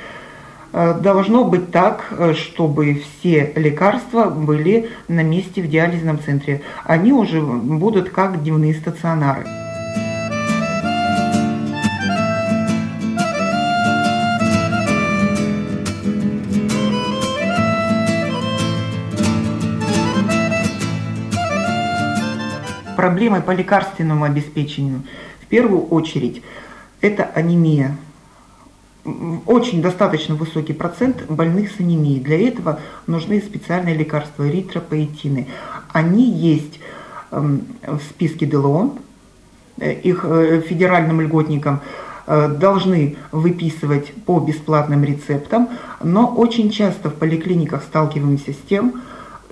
должно 0.73 1.45
быть 1.45 1.71
так, 1.71 2.07
э, 2.11 2.35
чтобы 2.35 3.03
все 3.03 3.53
лекарства 3.57 4.27
были 4.27 4.91
на 5.09 5.23
месте 5.23 5.62
в 5.62 5.69
диализном 5.69 6.21
центре. 6.21 6.62
Они 6.85 7.12
уже 7.12 7.41
будут 7.41 8.11
как 8.11 8.43
дневные 8.43 8.75
стационары. 8.75 9.47
проблемой 23.00 23.41
по 23.41 23.53
лекарственному 23.53 24.25
обеспечению, 24.25 25.05
в 25.41 25.47
первую 25.47 25.87
очередь, 25.87 26.43
это 27.00 27.25
анемия. 27.35 27.97
Очень 29.47 29.80
достаточно 29.80 30.35
высокий 30.35 30.75
процент 30.75 31.25
больных 31.28 31.73
с 31.73 31.80
анемией. 31.80 32.21
Для 32.21 32.49
этого 32.49 32.80
нужны 33.07 33.40
специальные 33.40 33.95
лекарства, 33.95 34.49
эритропоэтины. 34.49 35.49
Они 35.92 36.30
есть 36.30 36.80
эм, 37.30 37.62
в 37.87 38.00
списке 38.00 38.47
ДЛО, 38.47 38.92
э, 39.78 39.95
их 39.95 40.25
э, 40.25 40.61
федеральным 40.61 41.21
льготникам 41.23 41.80
э, 42.26 42.49
должны 42.49 43.16
выписывать 43.33 44.12
по 44.26 44.38
бесплатным 44.38 45.02
рецептам, 45.02 45.71
но 46.02 46.26
очень 46.26 46.71
часто 46.71 47.09
в 47.09 47.14
поликлиниках 47.14 47.83
сталкиваемся 47.85 48.52
с 48.52 48.69
тем, 48.69 49.00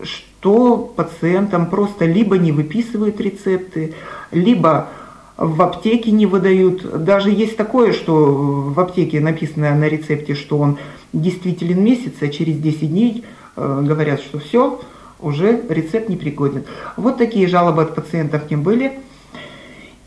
что 0.02 0.28
то 0.40 0.76
пациентам 0.76 1.66
просто 1.66 2.04
либо 2.04 2.38
не 2.38 2.52
выписывают 2.52 3.20
рецепты, 3.20 3.94
либо 4.30 4.88
в 5.38 5.62
аптеке 5.62 6.10
не 6.10 6.26
выдают. 6.26 7.04
Даже 7.04 7.30
есть 7.30 7.56
такое, 7.56 7.92
что 7.92 8.32
в 8.32 8.78
аптеке 8.78 9.20
написано 9.20 9.74
на 9.74 9.88
рецепте, 9.88 10.34
что 10.34 10.58
он 10.58 10.78
действителен 11.12 11.82
месяц, 11.82 12.14
а 12.20 12.28
через 12.28 12.58
10 12.58 12.90
дней 12.90 13.24
э, 13.56 13.82
говорят, 13.84 14.20
что 14.20 14.40
все, 14.40 14.80
уже 15.20 15.62
рецепт 15.68 16.08
не 16.08 16.16
пригоден. 16.16 16.64
Вот 16.96 17.18
такие 17.18 17.46
жалобы 17.46 17.82
от 17.82 17.94
пациентов 17.94 18.50
не 18.50 18.56
были. 18.56 18.98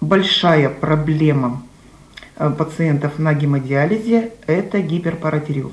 Большая 0.01 0.69
проблема 0.69 1.63
э, 2.35 2.49
пациентов 2.49 3.17
на 3.17 3.33
гемодиализе– 3.33 4.33
это 4.47 4.81
гиперпаратиреоз. 4.81 5.71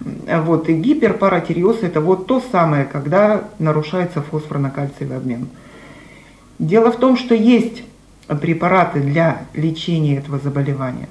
Вот, 0.00 0.68
и 0.68 0.72
гиперпаратиреоз– 0.72 1.78
это 1.82 2.00
вот 2.00 2.26
то 2.26 2.42
самое, 2.50 2.86
когда 2.86 3.44
нарушается 3.60 4.20
фосфорно-кальциевый 4.20 5.16
обмен. 5.16 5.48
Дело 6.58 6.90
в 6.90 6.96
том, 6.96 7.16
что 7.16 7.36
есть 7.36 7.84
препараты 8.26 9.00
для 9.00 9.42
лечения 9.54 10.18
этого 10.18 10.38
заболевания. 10.38 11.08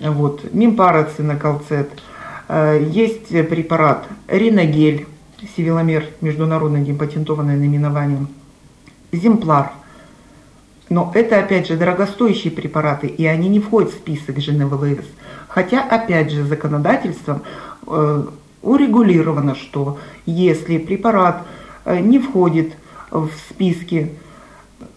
Вот, 0.00 0.52
мимпароцинокалцет, 0.52 1.90
э, 2.48 2.86
есть 2.90 3.28
препарат 3.48 4.06
риногель, 4.28 5.06
сивиломер, 5.56 6.06
международное 6.20 6.82
депатентованное 6.82 7.56
наименование, 7.56 8.26
земплар. 9.12 9.72
Но 10.88 11.12
это, 11.14 11.38
опять 11.38 11.68
же, 11.68 11.76
дорогостоящие 11.76 12.52
препараты, 12.52 13.06
и 13.06 13.24
они 13.26 13.48
не 13.48 13.60
входят 13.60 13.90
в 13.90 13.94
список 13.94 14.38
ЖНВЛС. 14.38 15.06
Хотя, 15.48 15.82
опять 15.82 16.30
же, 16.30 16.44
законодательством 16.44 17.42
Э, 17.86 18.24
урегулировано, 18.62 19.54
что 19.54 19.98
если 20.26 20.76
препарат 20.76 21.46
э, 21.86 21.98
не 21.98 22.18
входит 22.18 22.74
в 23.10 23.30
списки, 23.48 24.12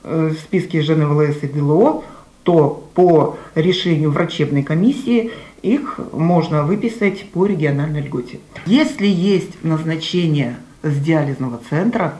в 0.03 0.33
списки 0.33 0.81
ЖНВЛС 0.81 1.43
и 1.43 1.47
ДЛО, 1.47 2.03
то 2.43 2.89
по 2.93 3.37
решению 3.55 4.11
врачебной 4.11 4.63
комиссии 4.63 5.31
их 5.61 5.99
можно 6.11 6.63
выписать 6.63 7.29
по 7.31 7.45
региональной 7.45 8.01
льготе. 8.01 8.39
Если 8.65 9.07
есть 9.07 9.63
назначение 9.63 10.57
с 10.81 10.97
диализного 10.97 11.61
центра, 11.69 12.19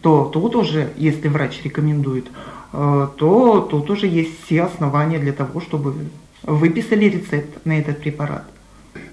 то 0.00 0.24
тут 0.32 0.56
уже, 0.56 0.88
если 0.96 1.28
врач 1.28 1.60
рекомендует, 1.62 2.26
то 2.72 3.68
тут 3.70 3.90
уже 3.90 4.06
есть 4.06 4.32
все 4.44 4.62
основания 4.62 5.18
для 5.18 5.32
того, 5.32 5.60
чтобы 5.60 5.94
выписали 6.42 7.04
рецепт 7.04 7.64
на 7.64 7.78
этот 7.78 8.00
препарат. 8.00 8.44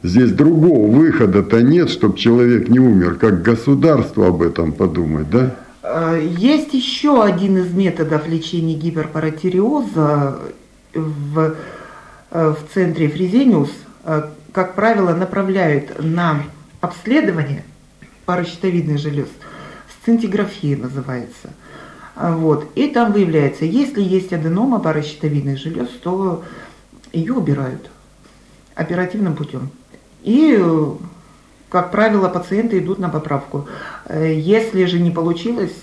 Здесь 0.03 0.31
другого 0.31 0.89
выхода-то 0.89 1.61
нет, 1.61 1.89
чтобы 1.89 2.17
человек 2.17 2.69
не 2.69 2.79
умер. 2.79 3.15
Как 3.15 3.41
государство 3.41 4.27
об 4.27 4.41
этом 4.41 4.71
подумать, 4.71 5.29
да? 5.29 5.55
Э, 5.83 6.19
есть 6.37 6.73
еще 6.73 7.23
один 7.23 7.57
из 7.57 7.73
методов 7.73 8.27
лечения 8.27 8.75
гиперпаратиреоза 8.75 10.39
в, 10.93 11.55
э, 12.31 12.53
в 12.53 12.73
центре 12.73 13.09
Фрезениус. 13.09 13.71
Э, 14.03 14.29
как 14.51 14.75
правило, 14.75 15.13
направляют 15.13 16.03
на 16.03 16.43
обследование 16.81 17.63
паращитовидных 18.25 18.99
желез. 18.99 19.29
Сцинтиграфия 20.01 20.77
называется. 20.77 21.49
Вот. 22.15 22.69
И 22.75 22.87
там 22.87 23.13
выявляется, 23.13 23.65
если 23.65 24.01
есть 24.01 24.33
аденома 24.33 24.79
паращитовидных 24.79 25.57
желез, 25.57 25.87
то 26.03 26.43
ее 27.13 27.33
убирают 27.33 27.89
оперативным 28.75 29.35
путем. 29.35 29.69
И, 30.23 30.61
как 31.71 31.89
правило, 31.89 32.27
пациенты 32.27 32.77
идут 32.79 32.99
на 32.99 33.09
поправку. 33.09 33.67
Если 34.13 34.85
же 34.85 34.99
не 34.99 35.09
получилось, 35.09 35.73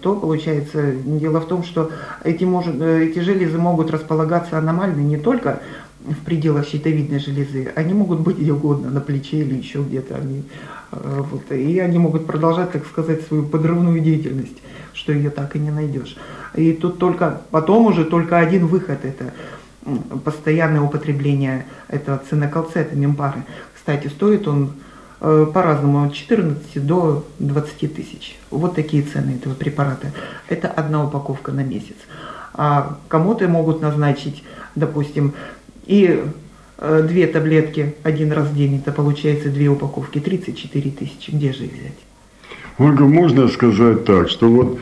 то 0.00 0.14
получается 0.14 0.92
дело 0.92 1.40
в 1.40 1.46
том, 1.46 1.64
что 1.64 1.90
эти, 2.22 2.44
может, 2.44 2.80
эти 2.80 3.18
железы 3.18 3.58
могут 3.58 3.90
располагаться 3.90 4.56
аномально 4.56 5.00
не 5.00 5.18
только 5.18 5.60
в 6.00 6.24
пределах 6.24 6.66
щитовидной 6.66 7.18
железы, 7.18 7.72
они 7.74 7.92
могут 7.92 8.20
быть 8.20 8.38
где 8.38 8.52
угодно, 8.52 8.90
на 8.90 9.00
плече 9.00 9.38
или 9.38 9.54
еще 9.54 9.82
где-то. 9.82 10.16
Они, 10.16 10.44
вот, 10.92 11.50
и 11.50 11.78
они 11.80 11.98
могут 11.98 12.26
продолжать, 12.26 12.72
так 12.72 12.86
сказать, 12.86 13.22
свою 13.26 13.44
подрывную 13.44 14.00
деятельность, 14.00 14.58
что 14.92 15.12
ее 15.12 15.30
так 15.30 15.56
и 15.56 15.58
не 15.58 15.70
найдешь. 15.70 16.16
И 16.54 16.72
тут 16.72 16.98
только, 16.98 17.40
потом 17.50 17.86
уже 17.86 18.04
только 18.04 18.38
один 18.38 18.66
выход 18.66 19.04
это– 19.04 19.32
постоянное 20.24 20.80
употребление 20.80 21.66
этого 21.88 22.22
цинокалцета, 22.30 22.94
мемпары. 22.94 23.44
Кстати, 23.74 24.06
стоит 24.06 24.46
он 24.46 24.66
э, 24.66 24.68
по-разному, 25.22 26.04
от 26.04 26.14
14 26.14 26.84
до 26.84 27.24
20 27.38 27.94
тысяч. 27.94 28.36
Вот 28.50 28.74
такие 28.74 29.04
цены 29.04 29.36
этого 29.36 29.54
препарата. 29.54 30.08
Это 30.48 30.66
одна 30.66 31.04
упаковка 31.04 31.52
на 31.52 31.62
месяц. 31.62 31.94
А 32.54 32.98
кому-то 33.06 33.46
могут 33.46 33.80
назначить, 33.80 34.42
допустим, 34.74 35.32
и 35.86 36.24
э, 36.78 37.06
две 37.08 37.28
таблетки 37.28 37.94
один 38.02 38.32
раз 38.32 38.48
в 38.48 38.56
день, 38.56 38.78
это 38.78 38.90
получается 38.90 39.48
две 39.48 39.68
упаковки, 39.68 40.18
34 40.18 40.90
тысячи. 40.90 41.30
Где 41.30 41.52
же 41.52 41.66
их 41.66 41.72
взять? 41.72 41.98
Ольга, 42.78 43.04
можно 43.04 43.46
сказать 43.46 44.04
так, 44.04 44.28
что 44.28 44.48
вот 44.48 44.80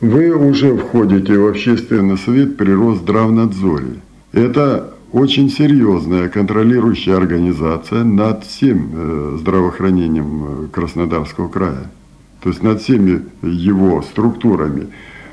вы 0.00 0.34
уже 0.34 0.76
входите 0.76 1.38
в 1.38 1.46
общественный 1.46 2.18
совет 2.18 2.56
при 2.56 2.72
Росздравнадзоре. 2.72 4.00
Это 4.32 4.94
очень 5.12 5.50
серьезная 5.50 6.28
контролирующая 6.28 7.16
организация 7.16 8.04
над 8.04 8.44
всем 8.44 8.90
э, 8.92 9.36
здравоохранением 9.38 10.64
э, 10.64 10.66
Краснодарского 10.68 11.48
края. 11.48 11.90
То 12.40 12.50
есть 12.50 12.62
над 12.62 12.80
всеми 12.82 13.24
его 13.42 14.02
структурами. 14.02 14.88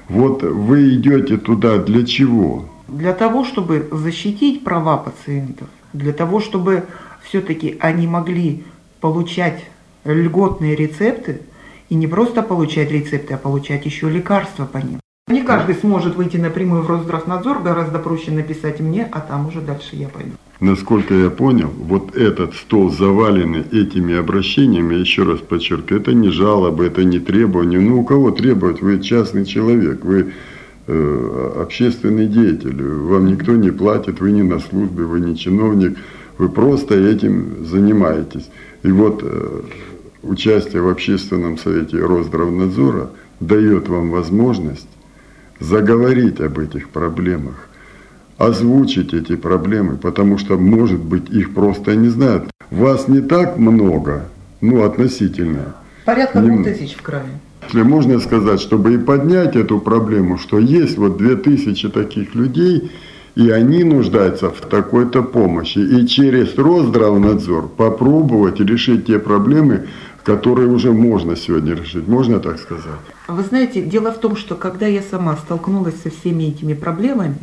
Вот 0.10 0.44
вы 0.44 0.96
идете 0.96 1.38
туда 1.38 1.78
для 1.78 2.06
чего? 2.06 2.70
Для 2.88 3.14
того, 3.14 3.44
чтобы 3.44 3.88
защитить 3.92 4.64
права 4.64 4.98
пациентов, 4.98 5.68
для 5.94 6.14
того, 6.14 6.40
чтобы 6.40 6.86
все-таки 7.24 7.78
они 7.80 8.08
могли 8.08 8.64
получать 9.02 9.66
льготные 10.04 10.76
рецепты, 10.76 11.42
и 11.90 11.96
не 11.96 12.08
просто 12.08 12.42
получать 12.42 12.92
рецепты, 12.92 13.36
а 13.36 13.38
получать 13.38 13.86
еще 13.86 14.10
лекарства 14.10 14.66
по 14.66 14.78
ним. 14.78 15.00
Не 15.28 15.42
каждый 15.42 15.74
сможет 15.74 16.16
выйти 16.18 16.38
напрямую 16.38 16.84
в 16.84 16.88
Росздравнадзор, 16.88 17.64
гораздо 17.64 17.98
проще 17.98 18.30
написать 18.30 18.80
мне, 18.80 19.08
а 19.12 19.20
там 19.22 19.48
уже 19.48 19.60
дальше 19.60 19.96
я 19.96 20.08
пойду. 20.08 20.34
Насколько 20.60 21.16
я 21.16 21.32
понял, 21.32 21.70
вот 21.76 22.16
этот 22.16 22.54
стол 22.54 22.92
заваленный 22.92 23.62
этими 23.72 24.16
обращениями, 24.16 24.94
еще 24.94 25.24
раз 25.24 25.40
подчеркиваю, 25.40 26.00
это 26.00 26.14
не 26.14 26.30
жалобы, 26.30 26.86
это 26.86 27.04
не 27.04 27.18
требования. 27.18 27.80
Ну, 27.80 28.02
у 28.02 28.04
кого 28.04 28.30
требовать? 28.30 28.84
Вы 28.84 29.00
частный 29.02 29.46
человек, 29.46 30.06
вы 30.06 30.34
э, 30.86 31.52
общественный 31.60 32.28
деятель, 32.28 32.80
вам 32.84 33.26
никто 33.26 33.54
не 33.54 33.72
платит, 33.72 34.22
вы 34.22 34.32
не 34.32 34.44
на 34.44 34.60
службе, 34.60 35.06
вы 35.06 35.22
не 35.22 35.36
чиновник, 35.36 35.98
вы 36.38 36.50
просто 36.50 36.94
этим 36.94 37.66
занимаетесь. 37.66 38.48
И 38.84 38.92
вот 38.92 39.24
э, 39.24 39.62
участие 40.22 40.84
в 40.84 40.88
общественном 40.88 41.58
совете 41.58 41.98
Росздравнадзора 41.98 43.10
дает 43.40 43.88
вам 43.88 44.12
возможность 44.12 44.88
заговорить 45.60 46.40
об 46.42 46.60
этих 46.60 46.90
проблемах, 46.90 47.68
озвучить 48.38 49.14
эти 49.14 49.36
проблемы, 49.36 49.98
потому 49.98 50.38
что, 50.38 50.58
может 50.58 51.00
быть, 51.00 51.30
их 51.30 51.54
просто 51.54 51.96
не 51.96 52.10
знают. 52.10 52.50
Вас 52.72 53.08
не 53.08 53.22
так 53.22 53.58
много, 53.58 54.26
ну, 54.62 54.84
относительно. 54.84 55.76
Порядка 56.06 56.40
двух 56.40 56.64
тысяч 56.64 56.96
в 56.96 57.02
крае. 57.02 57.40
Если 57.64 57.82
можно 57.82 58.20
сказать, 58.20 58.60
чтобы 58.62 58.94
и 58.94 58.98
поднять 58.98 59.56
эту 59.56 59.80
проблему, 59.80 60.38
что 60.38 60.60
есть 60.60 60.98
вот 60.98 61.18
две 61.18 61.36
тысячи 61.36 61.90
таких 61.90 62.36
людей, 62.36 62.92
и 63.36 63.50
они 63.50 63.84
нуждаются 63.84 64.50
в 64.50 64.62
такой-то 64.62 65.24
помощи. 65.24 65.80
И 65.80 66.08
через 66.08 66.56
Росздравнадзор 66.58 67.70
попробовать 67.70 68.60
решить 68.60 69.08
те 69.08 69.20
проблемы, 69.20 69.88
которые 70.26 70.68
уже 70.70 70.92
можно 70.92 71.36
сегодня 71.36 71.76
решить. 71.76 72.08
Можно 72.08 72.40
так 72.40 72.60
сказать? 72.60 73.00
Вы 73.28 73.44
знаете, 73.44 73.84
дело 73.84 74.12
в 74.12 74.18
том, 74.18 74.36
что 74.36 74.56
когда 74.56 74.88
я 74.88 75.04
сама 75.04 75.38
столкнулась 75.38 76.02
со 76.02 76.10
всеми 76.10 76.46
этими 76.46 76.74
проблемами, 76.74 77.38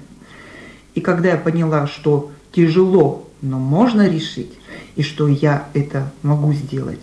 и 0.94 1.00
когда 1.00 1.30
я 1.30 1.36
поняла, 1.36 1.86
что 1.86 2.32
тяжело, 2.50 3.28
но 3.40 3.58
можно 3.60 4.08
решить, 4.08 4.52
и 4.96 5.02
что 5.02 5.28
я 5.28 5.68
это 5.74 6.12
могу 6.22 6.52
сделать, 6.52 6.98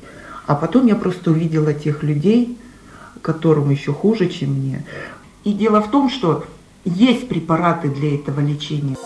а 0.47 0.55
потом 0.55 0.85
я 0.85 0.95
просто 0.95 1.31
увидела 1.31 1.73
тех 1.73 2.03
людей, 2.03 2.57
которым 3.21 3.69
еще 3.69 3.93
хуже, 3.93 4.27
чем 4.27 4.55
мне. 4.55 4.85
И 5.45 5.53
дело 5.53 5.81
в 5.81 5.89
том, 5.89 6.09
что 6.09 6.43
есть 6.83 7.29
препараты 7.29 7.87
для 7.87 8.15
этого 8.15 8.41
лечения. 8.41 8.97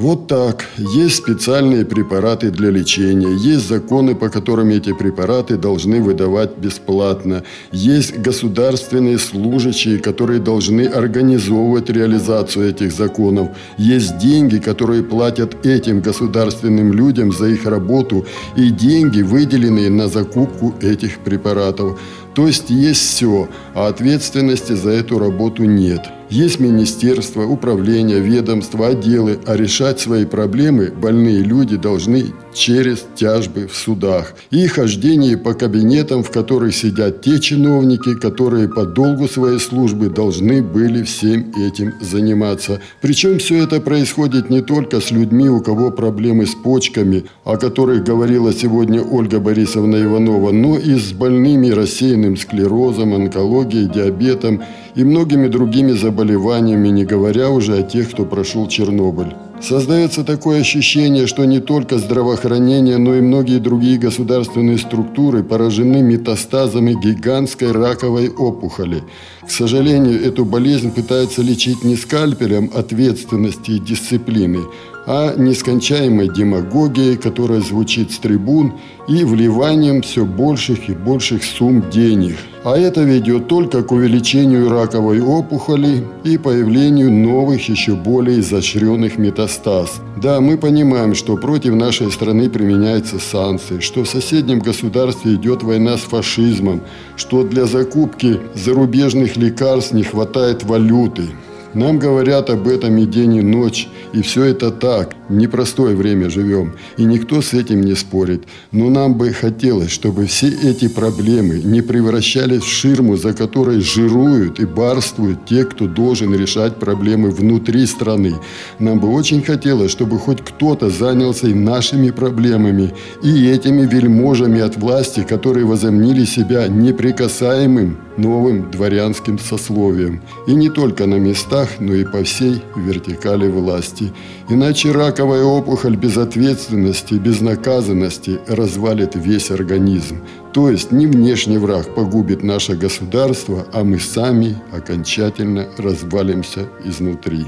Вот 0.00 0.28
так. 0.28 0.64
Есть 0.78 1.16
специальные 1.16 1.84
препараты 1.84 2.50
для 2.50 2.70
лечения, 2.70 3.36
есть 3.36 3.68
законы, 3.68 4.14
по 4.14 4.30
которым 4.30 4.70
эти 4.70 4.94
препараты 4.94 5.58
должны 5.58 6.00
выдавать 6.00 6.56
бесплатно, 6.56 7.42
есть 7.70 8.16
государственные 8.16 9.18
служащие, 9.18 9.98
которые 9.98 10.40
должны 10.40 10.86
организовывать 10.86 11.90
реализацию 11.90 12.70
этих 12.70 12.92
законов, 12.92 13.50
есть 13.76 14.16
деньги, 14.16 14.56
которые 14.56 15.02
платят 15.02 15.66
этим 15.66 16.00
государственным 16.00 16.94
людям 16.94 17.30
за 17.30 17.48
их 17.48 17.66
работу 17.66 18.24
и 18.56 18.70
деньги, 18.70 19.20
выделенные 19.20 19.90
на 19.90 20.08
закупку 20.08 20.74
этих 20.80 21.18
препаратов. 21.18 22.00
То 22.34 22.46
есть 22.46 22.70
есть 22.70 23.00
все, 23.00 23.48
а 23.74 23.88
ответственности 23.88 24.72
за 24.74 24.90
эту 24.90 25.18
работу 25.18 25.64
нет. 25.64 26.06
Есть 26.30 26.60
министерство, 26.60 27.42
управление, 27.42 28.20
ведомства, 28.20 28.88
отделы, 28.88 29.40
а 29.46 29.56
решать 29.56 29.98
свои 29.98 30.24
проблемы 30.24 30.92
больные 30.92 31.38
люди 31.38 31.76
должны 31.76 32.26
через 32.54 33.04
тяжбы 33.14 33.66
в 33.66 33.76
судах 33.76 34.34
и 34.50 34.66
хождение 34.66 35.36
по 35.36 35.54
кабинетам, 35.54 36.22
в 36.22 36.30
которых 36.30 36.74
сидят 36.74 37.22
те 37.22 37.38
чиновники, 37.38 38.14
которые 38.14 38.68
по 38.68 38.84
долгу 38.84 39.28
своей 39.28 39.58
службы 39.58 40.08
должны 40.08 40.62
были 40.62 41.02
всем 41.02 41.52
этим 41.56 41.94
заниматься. 42.00 42.80
Причем 43.00 43.38
все 43.38 43.62
это 43.62 43.80
происходит 43.80 44.50
не 44.50 44.62
только 44.62 45.00
с 45.00 45.10
людьми, 45.10 45.48
у 45.48 45.60
кого 45.60 45.90
проблемы 45.90 46.46
с 46.46 46.54
почками, 46.54 47.24
о 47.44 47.56
которых 47.56 48.04
говорила 48.04 48.52
сегодня 48.52 49.02
Ольга 49.02 49.40
Борисовна 49.40 50.02
Иванова, 50.02 50.50
но 50.50 50.76
и 50.76 50.94
с 50.94 51.12
больными 51.12 51.70
рассеянным 51.70 52.36
склерозом, 52.36 53.14
онкологией, 53.14 53.88
диабетом 53.88 54.62
и 54.94 55.04
многими 55.04 55.48
другими 55.48 55.92
заболеваниями, 55.92 56.88
не 56.88 57.04
говоря 57.04 57.50
уже 57.50 57.78
о 57.78 57.82
тех, 57.82 58.10
кто 58.10 58.24
прошел 58.24 58.66
Чернобыль. 58.68 59.34
Создается 59.62 60.24
такое 60.24 60.60
ощущение, 60.60 61.26
что 61.26 61.44
не 61.44 61.60
только 61.60 61.98
здравоохранение, 61.98 62.96
но 62.96 63.14
и 63.14 63.20
многие 63.20 63.58
другие 63.58 63.98
государственные 63.98 64.78
структуры 64.78 65.42
поражены 65.42 66.00
метастазами 66.00 66.94
гигантской 66.94 67.70
раковой 67.70 68.30
опухоли. 68.30 69.02
К 69.46 69.50
сожалению, 69.50 70.24
эту 70.24 70.46
болезнь 70.46 70.90
пытаются 70.90 71.42
лечить 71.42 71.84
не 71.84 71.96
скальпелем 71.96 72.70
ответственности 72.74 73.72
и 73.72 73.78
дисциплины, 73.78 74.60
а 75.06 75.34
нескончаемой 75.36 76.28
демагогией, 76.28 77.16
которая 77.16 77.60
звучит 77.60 78.12
с 78.12 78.18
трибун, 78.18 78.74
и 79.08 79.24
вливанием 79.24 80.02
все 80.02 80.24
больших 80.24 80.88
и 80.88 80.92
больших 80.92 81.42
сумм 81.44 81.90
денег. 81.90 82.36
А 82.62 82.76
это 82.76 83.02
ведет 83.02 83.48
только 83.48 83.82
к 83.82 83.90
увеличению 83.90 84.68
раковой 84.68 85.20
опухоли 85.20 86.04
и 86.24 86.36
появлению 86.36 87.10
новых, 87.10 87.68
еще 87.68 87.94
более 87.94 88.40
изощренных 88.40 89.16
метастаз. 89.16 90.00
Да, 90.22 90.40
мы 90.40 90.58
понимаем, 90.58 91.14
что 91.14 91.38
против 91.38 91.74
нашей 91.74 92.12
страны 92.12 92.50
применяются 92.50 93.18
санкции, 93.18 93.80
что 93.80 94.04
в 94.04 94.08
соседнем 94.08 94.58
государстве 94.58 95.34
идет 95.34 95.62
война 95.62 95.96
с 95.96 96.02
фашизмом, 96.02 96.82
что 97.16 97.44
для 97.44 97.64
закупки 97.64 98.38
зарубежных 98.54 99.38
лекарств 99.38 99.92
не 99.92 100.02
хватает 100.02 100.62
валюты. 100.62 101.30
Нам 101.74 101.98
говорят 101.98 102.50
об 102.50 102.66
этом 102.66 102.98
и 102.98 103.06
день, 103.06 103.36
и 103.36 103.42
ночь, 103.42 103.88
и 104.12 104.22
все 104.22 104.44
это 104.44 104.70
так. 104.70 105.14
Непростое 105.30 105.94
время 105.94 106.28
живем, 106.28 106.72
и 106.96 107.04
никто 107.04 107.40
с 107.40 107.54
этим 107.54 107.82
не 107.82 107.94
спорит. 107.94 108.42
Но 108.72 108.90
нам 108.90 109.14
бы 109.14 109.30
хотелось, 109.30 109.92
чтобы 109.92 110.26
все 110.26 110.48
эти 110.48 110.88
проблемы 110.88 111.60
не 111.60 111.82
превращались 111.82 112.62
в 112.62 112.68
ширму, 112.68 113.16
за 113.16 113.32
которой 113.32 113.80
жируют 113.80 114.58
и 114.58 114.64
барствуют 114.64 115.46
те, 115.46 115.64
кто 115.64 115.86
должен 115.86 116.34
решать 116.34 116.76
проблемы 116.76 117.30
внутри 117.30 117.86
страны. 117.86 118.34
Нам 118.80 118.98
бы 118.98 119.08
очень 119.08 119.40
хотелось, 119.40 119.92
чтобы 119.92 120.18
хоть 120.18 120.42
кто-то 120.42 120.90
занялся 120.90 121.46
и 121.46 121.54
нашими 121.54 122.10
проблемами, 122.10 122.92
и 123.22 123.48
этими 123.48 123.86
вельможами 123.86 124.60
от 124.60 124.76
власти, 124.76 125.20
которые 125.20 125.64
возомнили 125.64 126.24
себя 126.24 126.66
неприкасаемым 126.66 127.98
новым 128.16 128.70
дворянским 128.70 129.38
сословием. 129.38 130.20
И 130.46 130.54
не 130.54 130.68
только 130.68 131.06
на 131.06 131.16
местах, 131.16 131.68
но 131.78 131.94
и 131.94 132.04
по 132.04 132.24
всей 132.24 132.62
вертикали 132.76 133.48
власти. 133.48 134.12
Иначе 134.48 134.92
раковая 135.20 135.44
опухоль 135.44 135.96
без 135.96 136.16
ответственности, 136.16 137.12
без 137.12 137.42
наказанности 137.42 138.38
развалит 138.48 139.14
весь 139.14 139.50
организм. 139.50 140.22
То 140.54 140.70
есть 140.70 140.92
не 140.92 141.06
внешний 141.06 141.58
враг 141.58 141.94
погубит 141.94 142.42
наше 142.42 142.74
государство, 142.74 143.66
а 143.74 143.84
мы 143.84 143.98
сами 143.98 144.56
окончательно 144.72 145.66
развалимся 145.76 146.60
изнутри. 146.86 147.44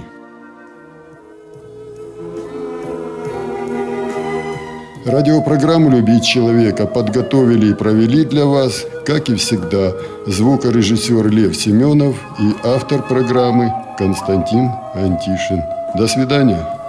Радиопрограмму 5.07 5.89
«Любить 5.89 6.25
человека» 6.25 6.87
подготовили 6.87 7.71
и 7.71 7.75
провели 7.75 8.27
для 8.27 8.45
вас, 8.45 8.85
как 9.07 9.31
и 9.31 9.37
всегда, 9.37 9.93
звукорежиссер 10.27 11.27
Лев 11.31 11.57
Семенов 11.57 12.17
и 12.39 12.53
автор 12.65 13.03
программы 13.09 13.73
Константин 13.97 14.71
Антишин. 14.95 15.63
До 15.97 16.07
свидания. 16.07 16.82